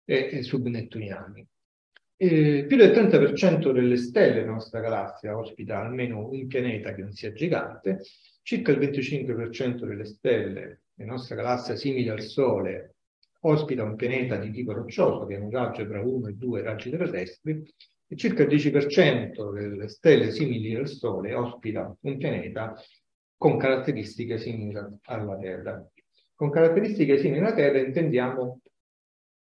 [0.03, 1.47] e, e subnettuniani.
[2.23, 7.13] E più del 30% delle stelle della nostra galassia ospita almeno un pianeta che non
[7.13, 8.03] sia gigante,
[8.43, 12.97] circa il 25% delle stelle della nostra galassia simili al Sole
[13.39, 16.91] ospita un pianeta di tipo roccioso che ha un raggio tra 1 e 2 raggi
[16.91, 17.63] terrestri
[18.05, 22.75] e circa il 10% delle stelle simili al Sole ospita un pianeta
[23.35, 25.91] con caratteristiche simili alla Terra.
[26.35, 28.59] Con caratteristiche simili alla Terra intendiamo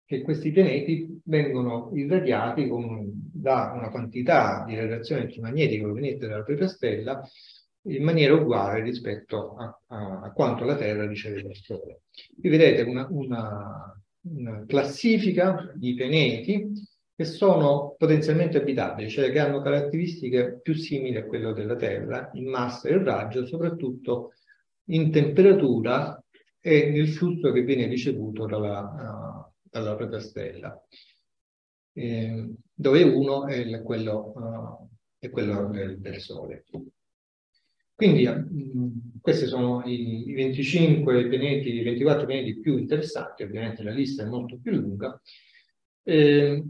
[0.06, 3.10] che questi pianeti vengono irradiati con
[3.42, 7.28] dà una quantità di radiazione elettromagnetica proveniente dalla propria stella
[7.84, 12.02] in maniera uguale rispetto a, a, a quanto la Terra riceve dal Sole.
[12.40, 16.70] Qui vedete una, una, una classifica di pianeti
[17.16, 22.50] che sono potenzialmente abitabili, cioè che hanno caratteristiche più simili a quelle della Terra in
[22.50, 24.34] massa e raggio, soprattutto
[24.86, 26.24] in temperatura
[26.60, 30.86] e nel flusso che viene ricevuto dalla, uh, dalla propria stella,
[31.94, 36.66] eh, dove uno è quello, uh, è quello del, del Sole.
[37.96, 43.92] Quindi mh, questi sono i, i 25 pianeti, i 24 pianeti più interessanti, ovviamente la
[43.92, 45.22] lista è molto più lunga,
[46.04, 46.64] eh,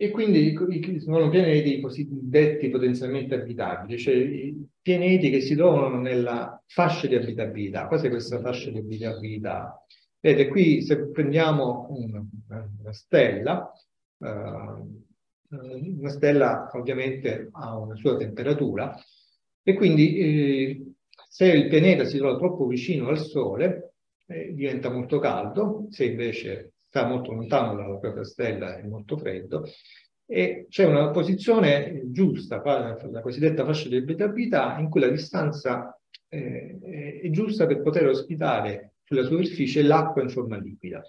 [0.00, 0.54] e quindi
[1.00, 7.88] sono pianeti cosiddetti potenzialmente abitabili, cioè i pianeti che si trovano nella fascia di abitabilità.
[7.88, 9.84] Cos'è questa fascia di abitabilità?
[10.20, 13.72] Vedete, qui se prendiamo una, una stella,
[14.16, 15.04] uh,
[15.50, 18.98] una stella ovviamente ha una sua temperatura,
[19.62, 20.92] e quindi eh,
[21.28, 23.94] se il pianeta si trova troppo vicino al Sole
[24.26, 29.64] eh, diventa molto caldo, se invece sta molto lontano dalla propria stella è molto freddo,
[30.26, 35.96] e c'è una posizione giusta, la cosiddetta fascia di abitabilità, in cui la distanza
[36.28, 41.02] eh, è giusta per poter ospitare sulla superficie l'acqua in forma liquida.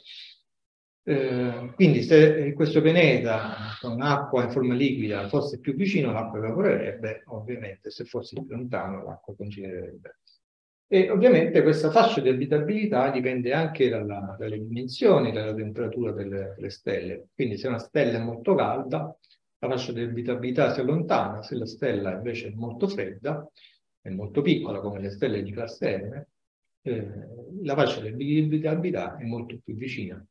[1.03, 7.23] Eh, quindi se questo pianeta con acqua in forma liquida fosse più vicino l'acqua evaporerebbe,
[7.27, 10.19] ovviamente se fosse più lontano l'acqua congelerebbe.
[10.87, 16.69] E ovviamente questa fascia di abitabilità dipende anche dalla, dalle dimensioni, dalla temperatura delle, delle,
[16.69, 17.27] stelle.
[17.35, 19.15] Quindi se una stella è molto calda,
[19.59, 23.47] la fascia di abitabilità si allontana, se la stella invece è molto fredda,
[24.01, 26.25] è molto piccola come le stelle di classe M,
[26.81, 27.07] eh,
[27.63, 30.23] la fascia di abitabilità è molto più vicina.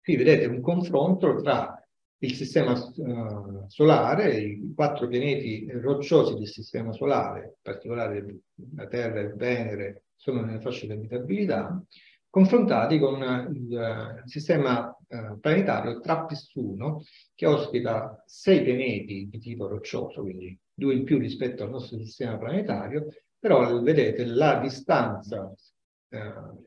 [0.00, 1.76] Qui vedete un confronto tra
[2.18, 8.38] il sistema uh, solare, i quattro pianeti rocciosi del sistema solare, in particolare
[8.74, 11.82] la Terra e Venere, sono nelle fasce di abitabilità,
[12.30, 13.20] confrontati con
[13.52, 16.96] il, il sistema uh, planetario TRAPPIST-1,
[17.34, 22.38] che ospita sei pianeti di tipo roccioso, quindi due in più rispetto al nostro sistema
[22.38, 23.08] planetario,
[23.42, 25.52] però vedete la distanza
[26.10, 26.66] uh,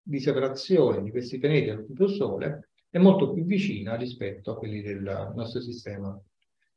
[0.00, 4.80] di separazione di questi pianeti dal proprio Sole è molto più vicina rispetto a quelli
[4.80, 6.18] del nostro sistema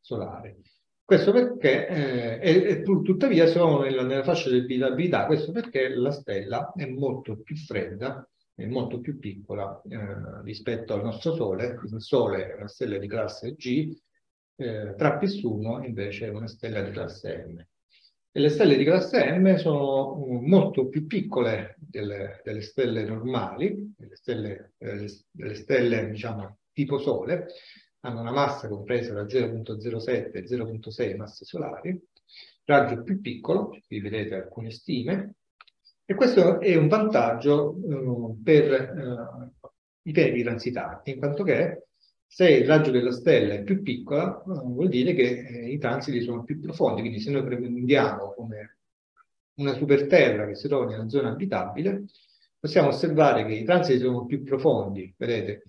[0.02, 0.58] solare.
[1.06, 6.12] Questo perché, eh, e, e, tuttavia siamo nella, nella fascia di abitabilità, questo perché la
[6.12, 11.80] stella è molto più fredda, è molto più piccola eh, rispetto al nostro Sole.
[11.82, 13.96] Il Sole è una stella di classe G,
[14.58, 17.66] eh, TRAPPIST-1 invece è una stella di classe M.
[18.36, 23.94] E le stelle di classe M sono uh, molto più piccole delle, delle stelle normali,
[23.96, 27.46] delle stelle, delle, delle stelle diciamo, tipo Sole,
[28.00, 31.96] hanno una massa compresa da 0.07 e 0.6 masse solari,
[32.66, 35.36] raggio più piccolo, qui vedete alcune stime,
[36.04, 39.68] e questo è un vantaggio uh, per uh,
[40.02, 41.84] i pianeti transitanti, in quanto che
[42.34, 46.44] se il raggio della stella è più piccola, vuol dire che eh, i transiti sono
[46.44, 48.78] più profondi, quindi se noi prendiamo come
[49.58, 52.06] una superterra che si trova nella zona abitabile,
[52.58, 55.62] possiamo osservare che i transiti sono più profondi, vedete,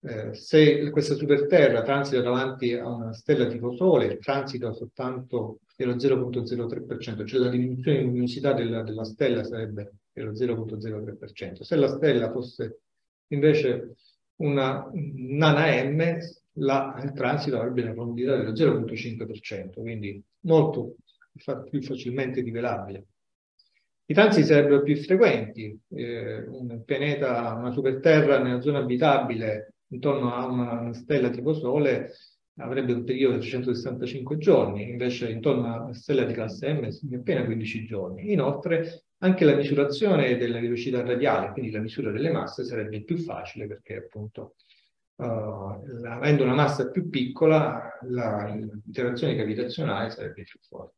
[0.00, 7.26] eh, se questa superterra transita davanti a una stella tipo Sole, transita soltanto dello 0.03%,
[7.26, 11.60] cioè la diminuzione di luminosità della, della stella sarebbe dello 0.03%.
[11.60, 12.80] Se la stella fosse
[13.26, 13.96] invece
[14.38, 16.18] una nana M,
[16.54, 20.96] la, il transito avrebbe una profondità dello 0,5%, quindi molto
[21.68, 23.06] più facilmente rivelabile.
[24.06, 30.46] I transiti sarebbero più frequenti, eh, un pianeta, una superterra nella zona abitabile intorno a
[30.46, 32.12] una stella tipo Sole
[32.56, 37.44] avrebbe un periodo di 365 giorni, invece intorno a una stella di classe M appena
[37.44, 38.32] 15 giorni.
[38.32, 43.66] Inoltre anche la misurazione della velocità radiale, quindi la misura delle masse, sarebbe più facile
[43.66, 44.54] perché appunto
[45.16, 50.96] uh, avendo una massa più piccola l'interazione gravitazionale sarebbe più forte.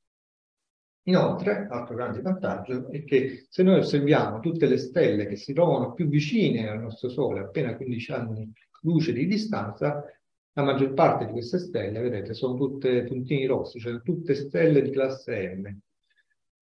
[1.04, 5.94] Inoltre, altro grande vantaggio è che se noi osserviamo tutte le stelle che si trovano
[5.94, 8.52] più vicine al nostro Sole, appena 15 anni
[8.82, 10.04] luce di distanza,
[10.52, 14.90] la maggior parte di queste stelle, vedete, sono tutte puntini rossi, cioè tutte stelle di
[14.90, 15.78] classe M.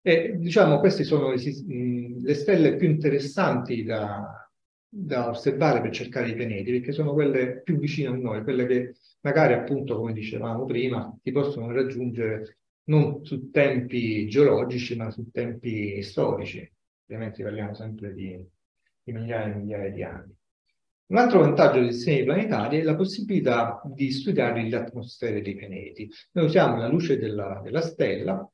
[0.08, 4.48] E diciamo queste sono le stelle più interessanti da,
[4.88, 8.94] da osservare per cercare i pianeti, perché sono quelle più vicine a noi, quelle che
[9.22, 16.00] magari appunto, come dicevamo prima, si possono raggiungere non su tempi geologici, ma su tempi
[16.02, 16.72] storici.
[17.08, 18.40] Ovviamente parliamo sempre di,
[19.02, 20.36] di migliaia e migliaia di anni.
[21.06, 26.08] Un altro vantaggio dei sistemi planetari è la possibilità di studiare le atmosfere dei pianeti.
[26.30, 28.48] Noi usiamo la luce della, della stella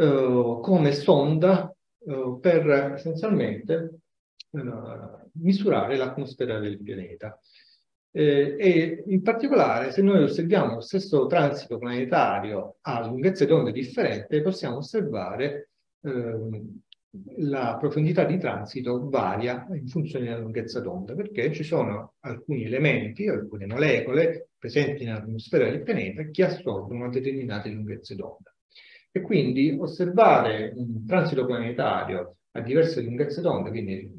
[0.00, 1.74] eh, come sonda
[2.06, 3.98] eh, per essenzialmente
[4.52, 4.60] eh,
[5.32, 7.38] misurare l'atmosfera del pianeta.
[8.10, 14.40] Eh, e in particolare, se noi osserviamo lo stesso transito planetario a lunghezze d'onda differenti,
[14.40, 15.70] possiamo osservare
[16.02, 16.80] ehm,
[17.38, 23.26] la profondità di transito varia in funzione della lunghezza d'onda, perché ci sono alcuni elementi,
[23.26, 28.52] alcune molecole presenti nell'atmosfera del pianeta che assorbono determinate lunghezze d'onda.
[29.10, 34.16] E quindi osservare un transito planetario a diverse lunghezze d'onda, quindi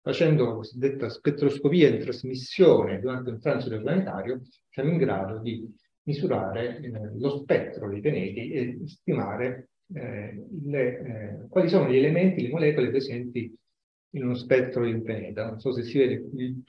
[0.00, 5.64] facendo la cosiddetta spettroscopia di trasmissione durante un transito planetario, siamo in grado di
[6.04, 12.42] misurare eh, lo spettro dei pianeti e stimare eh, le, eh, quali sono gli elementi,
[12.42, 13.54] le molecole presenti
[14.14, 15.46] in uno spettro di un pianeta.
[15.46, 16.64] Non so se si vede qui.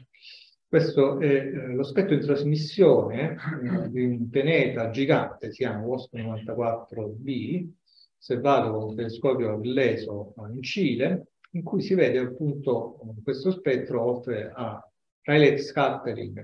[0.74, 6.16] Questo è eh, lo spettro di trasmissione eh, di un pianeta gigante, si chiama WOSP
[6.16, 7.70] 94b,
[8.18, 14.52] osservato con un telescopio LESO in Cile, in cui si vede appunto questo spettro offre
[14.52, 14.84] a
[15.22, 16.44] Rayleigh scattering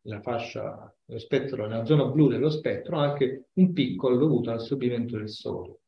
[0.00, 5.28] nella fascia, dello spettro, nella zona blu dello spettro, anche un piccolo dovuto all'assorbimento del
[5.28, 5.80] Sole.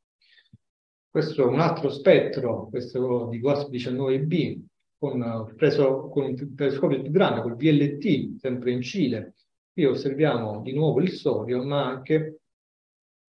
[1.08, 4.60] Questo è un altro spettro, questo di WASP 19b,
[4.98, 9.34] con, preso con un telescopio più grande, col VLT, sempre in Cile.
[9.72, 12.40] Qui osserviamo di nuovo il sodio, ma anche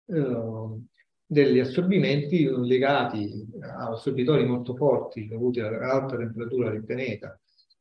[0.07, 0.81] eh,
[1.27, 7.39] degli assorbimenti legati a assorbitori molto forti dovuti all'alta temperatura del pianeta,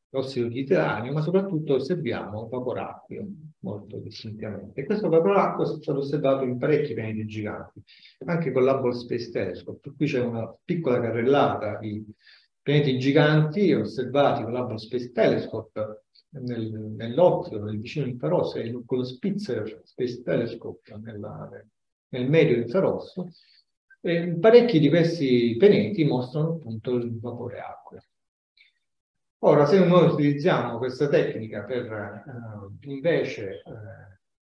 [0.10, 3.28] l'ossido di titanio, ma soprattutto osserviamo vaporacqueo
[3.60, 4.84] molto distintamente.
[4.84, 7.84] Questo vaporacqueo è stato osservato in parecchi pianeti giganti,
[8.26, 9.94] anche con l'Hubble Space Telescope.
[9.96, 12.04] Qui c'è una piccola carrellata di
[12.66, 19.04] pianeti giganti osservati con l'Hubble Space Telescope nel, nell'occhio, nel vicino infrarosso, e con lo
[19.04, 21.48] Spitzer Space Telescope nella,
[22.10, 23.30] nel medio infrarosso.
[24.02, 28.04] E parecchi di questi pianeti mostrano appunto il vapore acqueo.
[29.44, 33.62] Ora, se noi utilizziamo questa tecnica per eh, invece eh,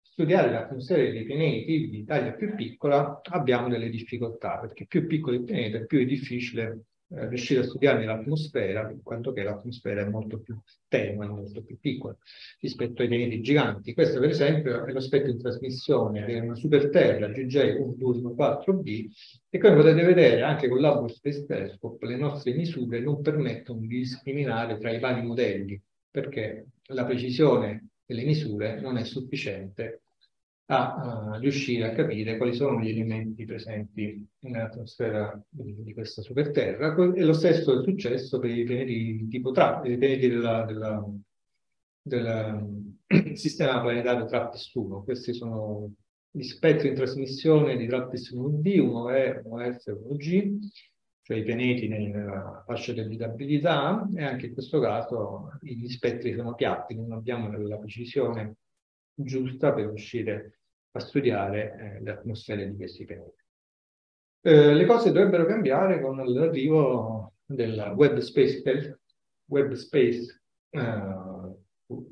[0.03, 5.45] studiare l'atmosfera dei pianeti di taglia più piccola, abbiamo delle difficoltà, perché più piccolo il
[5.45, 10.39] pianeta, più è difficile eh, riuscire a studiarne l'atmosfera, in quanto che l'atmosfera è molto
[10.39, 10.57] più
[10.87, 12.17] tenue, molto più piccola
[12.61, 13.95] rispetto ai pianeti giganti.
[13.95, 19.11] Questo, per esempio, è lo spettro di trasmissione di una superterra GJ1214b
[19.49, 23.89] e come potete vedere anche con l'Hubble Space Telescope le nostre misure non permettono di
[23.89, 25.81] discriminare tra i vari modelli
[26.11, 30.03] perché la precisione delle misure non è sufficiente
[30.71, 30.95] a,
[31.33, 36.95] a riuscire a capire quali sono gli elementi presenti nell'atmosfera di, di questa superterra.
[37.15, 40.29] E lo stesso è successo per i pianeti tipo tra, i pianeti
[42.03, 42.95] del
[43.35, 45.05] sistema planetario TRAPPIST-1.
[45.05, 45.93] Questi sono
[46.31, 50.59] gli spettri in trasmissione di TRAPPIST-1b, 1E, 1F e 1G,
[51.23, 56.55] cioè i pianeti nella fascia di abitabilità, e anche in questo caso gli spettri sono
[56.55, 58.55] piatti, non abbiamo la precisione
[59.15, 60.60] giusta per riuscire
[60.93, 63.45] a studiare eh, le atmosfere di questi pianeti.
[64.43, 68.99] Eh, le cose dovrebbero cambiare con l'arrivo del Web Space,
[69.47, 71.57] Web Space uh,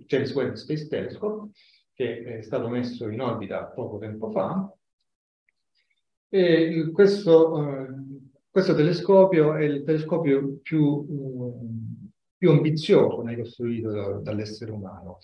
[0.06, 1.50] James Webb Space Telescope,
[1.94, 4.72] che è stato messo in orbita poco tempo fa.
[6.28, 14.12] E questo, uh, questo telescopio è il telescopio più, uh, più ambizioso mai costruito da,
[14.18, 15.18] dall'essere umano.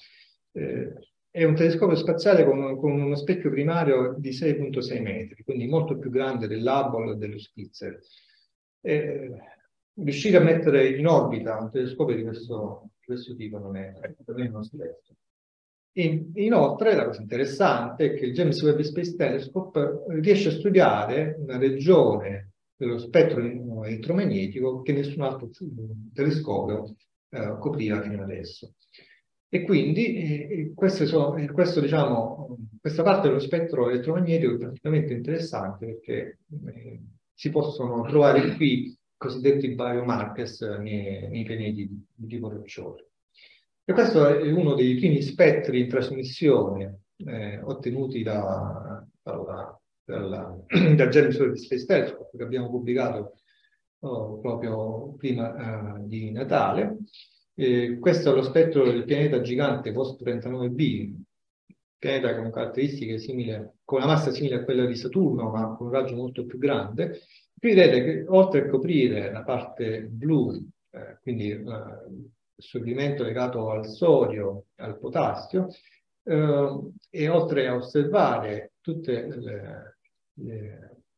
[0.53, 0.93] Eh,
[1.35, 6.09] è un telescopio spaziale con, con, uno specchio primario di 6.6 metri, quindi molto più
[6.09, 7.99] grande dell'Hubble e dello Spitzer.
[8.81, 9.31] E,
[9.95, 14.37] riuscire a mettere in orbita un telescopio di questo, di questo tipo non è per
[14.37, 15.17] me uno stesso.
[15.95, 21.59] inoltre, la cosa interessante è che il James Webb Space Telescope riesce a studiare una
[21.59, 23.41] regione dello spettro
[23.85, 25.51] elettromagnetico che nessun altro
[26.13, 26.95] telescopio
[27.31, 28.73] eh, copriva fino adesso.
[29.55, 35.87] E quindi eh, sono, eh, questo, diciamo, questa parte dello spettro elettromagnetico è praticamente interessante
[35.87, 37.01] perché eh,
[37.33, 43.11] si possono trovare qui i cosiddetti biomarkers nei, nei pianeti di, tipo roccioso.
[43.85, 50.65] E questo è uno dei primi spettri in trasmissione eh, ottenuti da, dalla, dalla,
[50.97, 53.37] da James Webb Space Telescope che abbiamo pubblicato
[54.01, 56.97] oh, proprio prima uh, di Natale
[57.55, 61.13] eh, questo è lo spettro del pianeta gigante post-39b,
[61.99, 63.53] pianeta con caratteristiche simili,
[63.85, 67.21] con una massa simile a quella di Saturno, ma con un raggio molto più grande.
[67.59, 70.53] Qui vedete che oltre a coprire la parte blu,
[70.91, 71.63] eh, quindi eh,
[72.57, 75.69] assorbimento legato al sodio, al potassio,
[76.25, 79.13] eh, e oltre a osservare tutti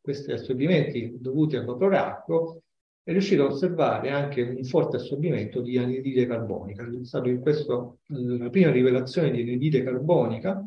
[0.01, 2.63] questi assorbimenti dovuti al cloracco,
[3.07, 6.85] è riuscito a osservare anche un forte assorbimento di anidride carbonica.
[6.85, 10.61] È stata in questo la prima rivelazione di anidride carbonica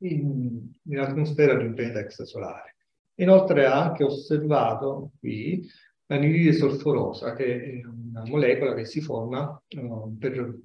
[0.00, 2.76] nell'atmosfera di un pianeta extrasolare.
[3.14, 5.66] Inoltre ha anche osservato qui
[6.08, 10.58] l'anidride solforosa, che è una molecola che si forma uh, per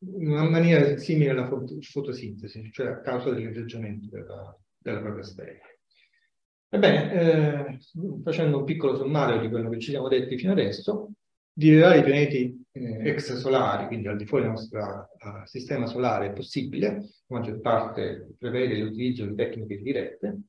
[0.00, 1.48] in una maniera simile alla
[1.80, 5.73] fotosintesi, cioè a causa dell'irraggiamento della, della propria stella.
[6.68, 7.78] Ebbene, eh,
[8.22, 11.12] facendo un piccolo sommario di quello che ci siamo detti fino adesso,
[11.52, 16.32] dividere i pianeti eh, extrasolari, quindi al di fuori del nostro uh, sistema solare, è
[16.32, 16.88] possibile,
[17.26, 20.40] la maggior parte prevede l'utilizzo di tecniche dirette.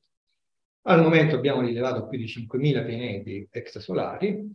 [0.88, 4.50] Al momento abbiamo rilevato più di 5.000 pianeti extrasolari,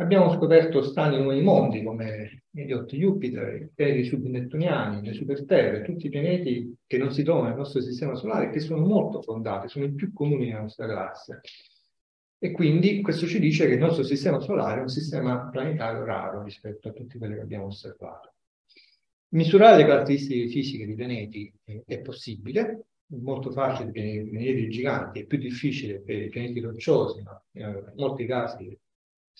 [0.00, 6.10] abbiamo scoperto strani nuovi mondi come Idiot Jupiter, i pianeti subnettuniani, le superterre, tutti i
[6.10, 9.92] pianeti che non si trovano nel nostro sistema solare, che sono molto fondati, sono i
[9.92, 11.40] più comuni nella nostra galassia.
[12.42, 16.42] E quindi questo ci dice che il nostro sistema solare è un sistema planetario raro
[16.42, 18.32] rispetto a tutti quelli che abbiamo osservato.
[19.32, 21.52] Misurare le caratteristiche fisiche di pianeti
[21.84, 26.60] è possibile, è molto facile per i pianeti giganti, è più difficile per i pianeti
[26.60, 28.76] rocciosi, ma in molti casi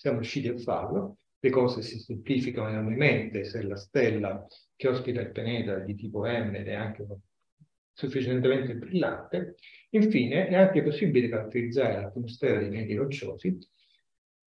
[0.01, 1.17] siamo riusciti a farlo.
[1.39, 4.45] Le cose si semplificano enormemente se la stella
[4.75, 7.05] che ospita il pianeta è di tipo M ed è anche
[7.93, 9.57] sufficientemente brillante.
[9.89, 13.59] Infine, è anche possibile caratterizzare l'atmosfera dei pianeti rocciosi,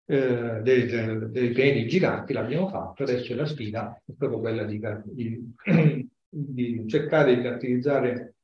[0.05, 5.53] eh, dei, pianeti giganti, l'abbiamo fatto, adesso la sfida è proprio quella di, di,
[6.29, 8.35] di cercare di caratterizzare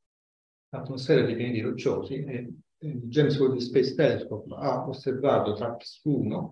[0.70, 2.16] l'atmosfera dei pianeti rocciosi.
[2.16, 6.51] E, James Webb Space Telescope ha osservato TRAPPIST-1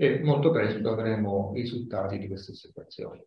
[0.00, 3.22] e molto presto avremo i risultati di queste osservazioni.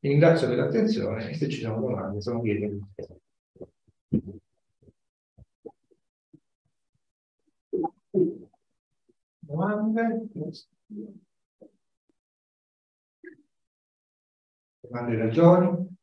[0.00, 4.40] Vi ringrazio per l'attenzione e se ci sono domande sono lieto di rispondere.
[9.38, 10.28] Domande?
[14.80, 15.96] Domande, ragioni?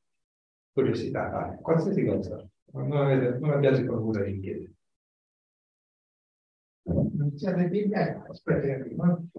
[0.72, 1.62] Curiosità, vai.
[1.62, 2.50] qualsiasi cosa.
[2.72, 4.74] Non, avete, non abbiate paura di chiedere.
[6.86, 9.30] Non siete di aspetta, arrivo.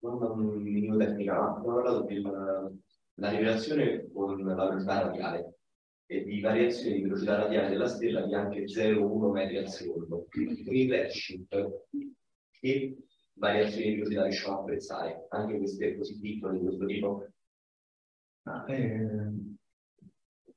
[0.00, 5.54] Non minimo tecnica, ma abbiamo parlato della rivelazione con la velocità radiale
[6.06, 10.26] e di variazioni di velocità radiale della stella di anche 0,1 metri al secondo.
[10.28, 11.84] Quindi redshift
[12.60, 12.96] e
[13.34, 17.26] variazioni di velocità riusciamo a apprezzare, anche queste così piccole di questo tipo.
[18.44, 19.32] Ah, eh,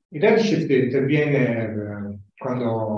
[0.08, 2.93] il redshift interviene eh, quando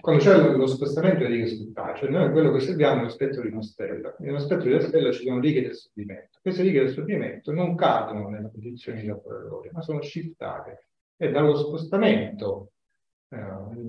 [0.00, 3.42] quando c'è lo spostamento delle righe spettacoli, cioè noi quello che osserviamo è lo spettro
[3.42, 4.14] di una stella.
[4.18, 6.38] Nello spettro di una stella ci sono righe di assorbimento.
[6.40, 10.88] Queste righe di assorbimento non cadono nella posizione di laboratorio, ma sono shiftate.
[11.16, 12.72] E dallo spostamento
[13.28, 13.38] eh,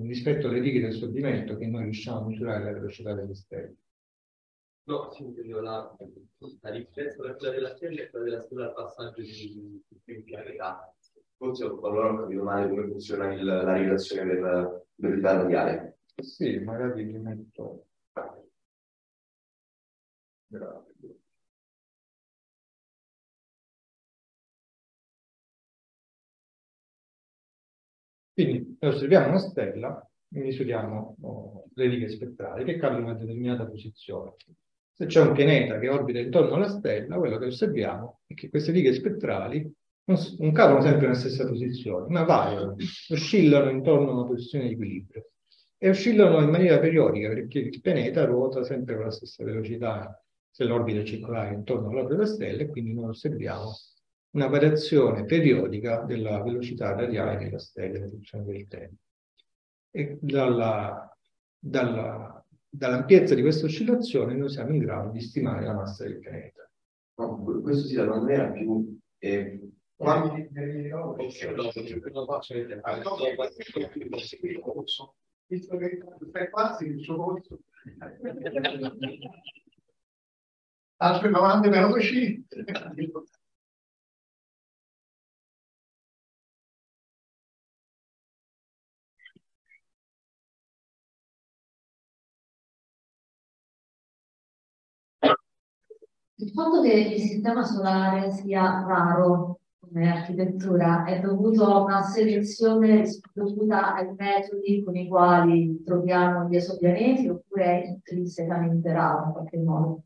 [0.02, 3.76] rispetto alle righe di assorbimento che noi riusciamo a misurare la velocità delle stelle.
[4.84, 5.96] No, sì, la,
[6.62, 10.24] la differenza tra quella della stella e quella della stella al passaggio di, di.
[11.36, 15.89] Forse allora ho capito male come funziona il, la rivelazione del, velocità radiale.
[16.22, 17.86] Sì, magari li metto.
[20.48, 21.20] Grazie.
[28.32, 33.66] Quindi osserviamo una stella e misuriamo oh, le righe spettrali che cadono in una determinata
[33.66, 34.34] posizione.
[34.92, 38.72] Se c'è un pianeta che orbita intorno alla stella, quello che osserviamo è che queste
[38.72, 39.60] righe spettrali
[40.04, 42.76] non, non cadono sempre nella stessa posizione, ma variano,
[43.10, 45.30] oscillano intorno a una posizione di equilibrio
[45.82, 50.64] e oscillano in maniera periodica perché il pianeta ruota sempre con la stessa velocità se
[50.64, 53.72] l'orbita è circolare intorno all'orbita della stella e quindi noi osserviamo
[54.32, 59.00] una variazione periodica della velocità radiale della stella in funzione del tempo.
[59.90, 61.16] E dalla,
[61.58, 66.70] dalla, dall'ampiezza di questa oscillazione noi siamo in grado di stimare la massa del pianeta.
[67.14, 70.34] No, questo sì, non era più eh, quando
[75.50, 77.58] visto che stai quasi il suo corso
[80.98, 82.46] altre domande veloci?
[96.36, 103.04] Il fatto che il sistema solare sia raro come architettura è dovuto a una selezione
[103.32, 109.58] dovuta ai metodi con i quali troviamo gli esopianeti oppure è intrinsecamente raro in qualche
[109.58, 110.04] modo?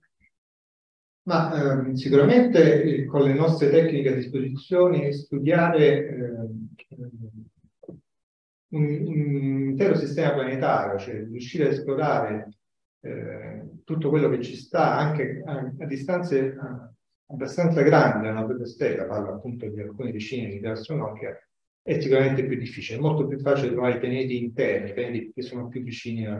[1.26, 6.30] Ma eh, sicuramente eh, con le nostre tecniche a disposizione studiare eh,
[8.68, 12.58] un, un, intero sistema planetario, cioè riuscire a esplorare
[13.00, 16.56] eh, tutto quello che ci sta anche a, a distanze
[17.26, 21.48] abbastanza grandi dalla propria stella, parlo appunto di alcune decine di astronomiche,
[21.82, 25.42] è sicuramente più difficile, è molto più facile trovare i pianeti interni, i pianeti che
[25.42, 26.36] sono più vicini a,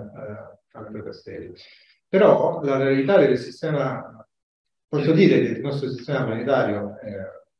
[0.72, 1.52] a, stella.
[2.08, 4.26] Però la realtà del sistema,
[4.88, 7.12] posso dire che il nostro sistema planetario è,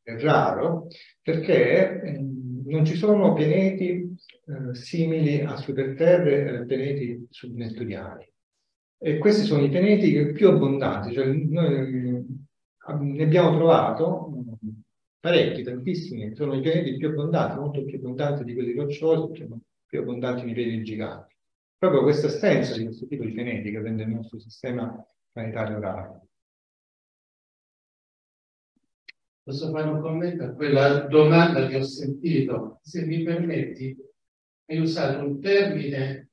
[0.02, 0.86] è raro
[1.20, 2.18] perché eh,
[2.66, 4.16] non ci sono pianeti
[4.46, 8.26] eh, simili a superterre, eh, pianeti subnettuniani.
[8.98, 12.13] E questi sono i pianeti più abbondanti, cioè noi
[12.86, 14.30] ne abbiamo trovato
[15.20, 19.46] parecchi, tantissimi, sono i pianeti più abbondanti, molto più abbondanti di quelli rocciosi,
[19.86, 21.34] più abbondanti nei pianeti giganti.
[21.78, 26.28] Proprio questa assenza di questo tipo di pianeti che rende il nostro sistema planetario raro.
[29.42, 32.80] Posso fare un commento a quella domanda che ho sentito?
[32.82, 33.94] Se mi permetti,
[34.66, 36.30] hai usato un termine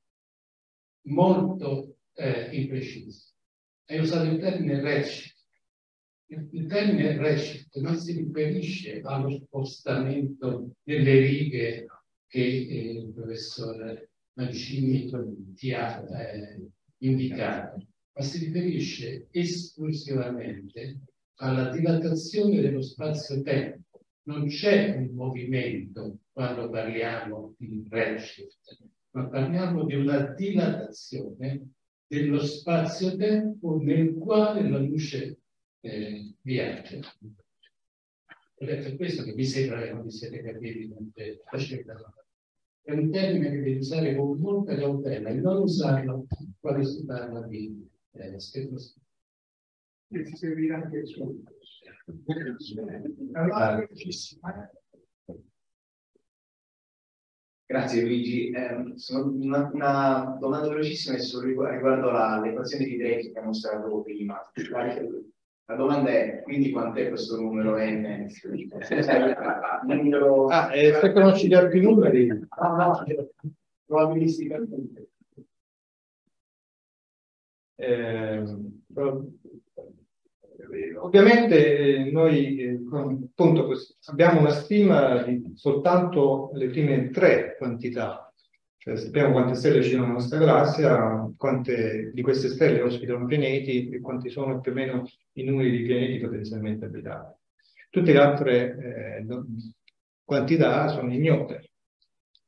[1.08, 3.32] molto eh, impreciso.
[3.86, 5.31] Hai usato il termine redshift.
[6.32, 11.86] Il, termine redshift non si riferisce allo spostamento delle righe
[12.26, 15.10] che eh, il professor Mancini
[15.54, 16.70] ti ha eh,
[17.00, 21.00] indicato, ma si riferisce esclusivamente
[21.40, 24.00] alla dilatazione dello spazio-tempo.
[24.22, 28.78] Non c'è un movimento quando parliamo di redshift,
[29.10, 31.72] ma parliamo di una dilatazione
[32.06, 35.40] dello spazio-tempo nel quale la luce
[35.82, 37.00] eh, viaggia.
[38.54, 40.88] Ed è per questo che mi sembra che non vi siete capiti
[42.82, 46.26] È un termine che devi usare con molta cautela e non usarlo
[46.60, 49.02] quando si parla di eh, spettroscopia.
[50.08, 51.34] E ti servirà anche il suo.
[57.66, 58.50] Grazie Luigi.
[58.50, 58.74] Eh,
[59.14, 62.10] una, una, domanda velocissima riguardo
[62.40, 64.38] l'equazione di Drake che ha mostrato prima.
[65.72, 68.28] La domanda è, quindi quant'è questo numero n?
[69.84, 70.46] numero...
[70.48, 72.28] Ah, eh, se conosci gli altri numeri?
[72.50, 73.04] Ah, no,
[73.86, 75.08] probabilisticamente.
[77.76, 78.44] Eh,
[81.00, 83.70] ovviamente noi eh, appunto,
[84.04, 88.30] abbiamo una stima di soltanto le prime tre quantità,
[88.82, 93.88] cioè sappiamo quante stelle ci sono nella nostra galassia, quante di queste stelle ospitano pianeti
[93.88, 97.32] e quanti sono più o meno i numeri di pianeti potenzialmente abitati.
[97.90, 99.26] Tutte le altre eh,
[100.24, 101.70] quantità sono ignote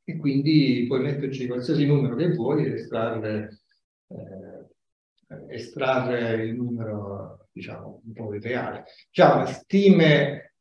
[0.03, 3.61] e quindi puoi metterci qualsiasi numero che vuoi e estrarre,
[4.09, 8.87] eh, estrarre il numero diciamo, un po' reale.
[9.09, 10.55] Diciamo, stime,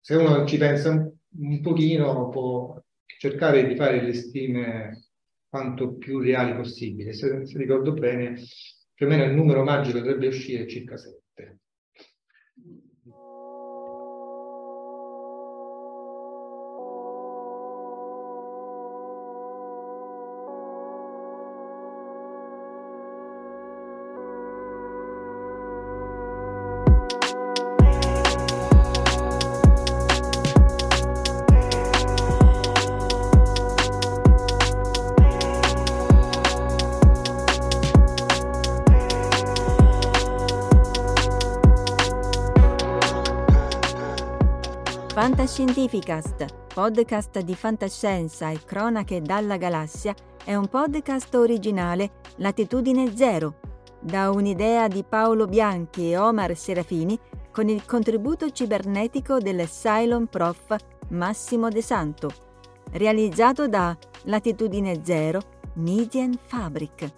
[0.00, 1.08] se uno ci pensa un,
[1.38, 5.09] un pochino, può cercare di fare le stime
[5.50, 7.12] quanto più reali possibile.
[7.12, 8.40] Se, se ricordo bene,
[8.94, 11.58] più o meno il numero magico dovrebbe uscire circa 7.
[45.40, 50.14] Fantascientificast, podcast di fantascienza e cronache dalla galassia,
[50.44, 53.54] è un podcast originale Latitudine Zero,
[54.00, 57.18] da un'idea di Paolo Bianchi e Omar Serafini
[57.50, 60.76] con il contributo cibernetico del Cylon Prof
[61.08, 62.30] Massimo De Santo,
[62.90, 65.40] realizzato da Latitudine Zero
[65.76, 67.10] Median Fabric.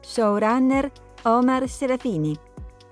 [0.00, 0.92] Showrunner
[1.22, 2.36] Omar Serafini.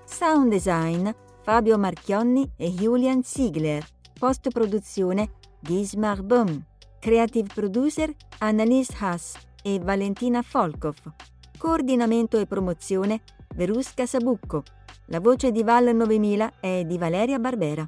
[0.05, 1.07] Sound design
[1.43, 3.85] Fabio Marchionni e Julian Ziegler.
[4.21, 6.63] Post-produzione Gismar Bum.
[6.99, 10.97] Creative producer Annalise Haas e Valentina Folkov.
[11.57, 13.21] Coordinamento e promozione
[13.55, 14.61] Verusca Sabucco.
[15.05, 17.83] La voce di Val 9000 è di Valeria Barbera.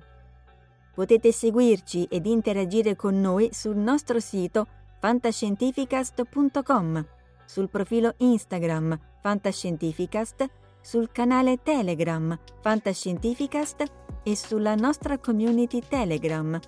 [0.95, 4.65] Potete seguirci ed interagire con noi sul nostro sito
[5.01, 7.05] fantascientificast.com,
[7.45, 10.49] sul profilo Instagram Fantascientificast,
[10.81, 16.59] sul canale Telegram Fantascientificast e sulla nostra community Telegram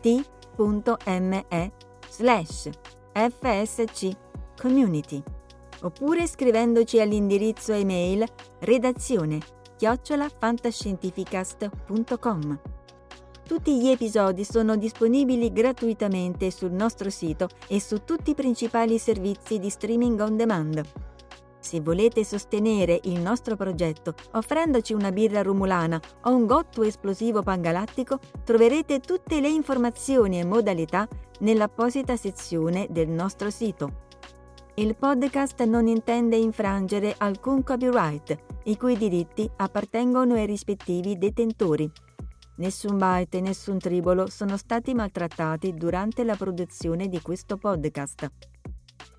[0.00, 1.72] t.me
[2.08, 2.70] slash
[3.12, 4.16] fsc
[4.60, 5.22] community
[5.82, 8.26] oppure scrivendoci all'indirizzo email
[8.60, 9.38] redazione
[9.76, 12.60] chiocciolafantascientificast.com.
[13.46, 19.58] Tutti gli episodi sono disponibili gratuitamente sul nostro sito e su tutti i principali servizi
[19.58, 20.82] di streaming on demand.
[21.70, 28.18] Se volete sostenere il nostro progetto offrendoci una birra rumulana o un gotto esplosivo pangalattico,
[28.42, 31.06] troverete tutte le informazioni e modalità
[31.38, 34.06] nell'apposita sezione del nostro sito.
[34.74, 41.88] Il podcast non intende infrangere alcun copyright, i cui diritti appartengono ai rispettivi detentori.
[42.56, 48.28] Nessun byte e nessun tribolo sono stati maltrattati durante la produzione di questo podcast.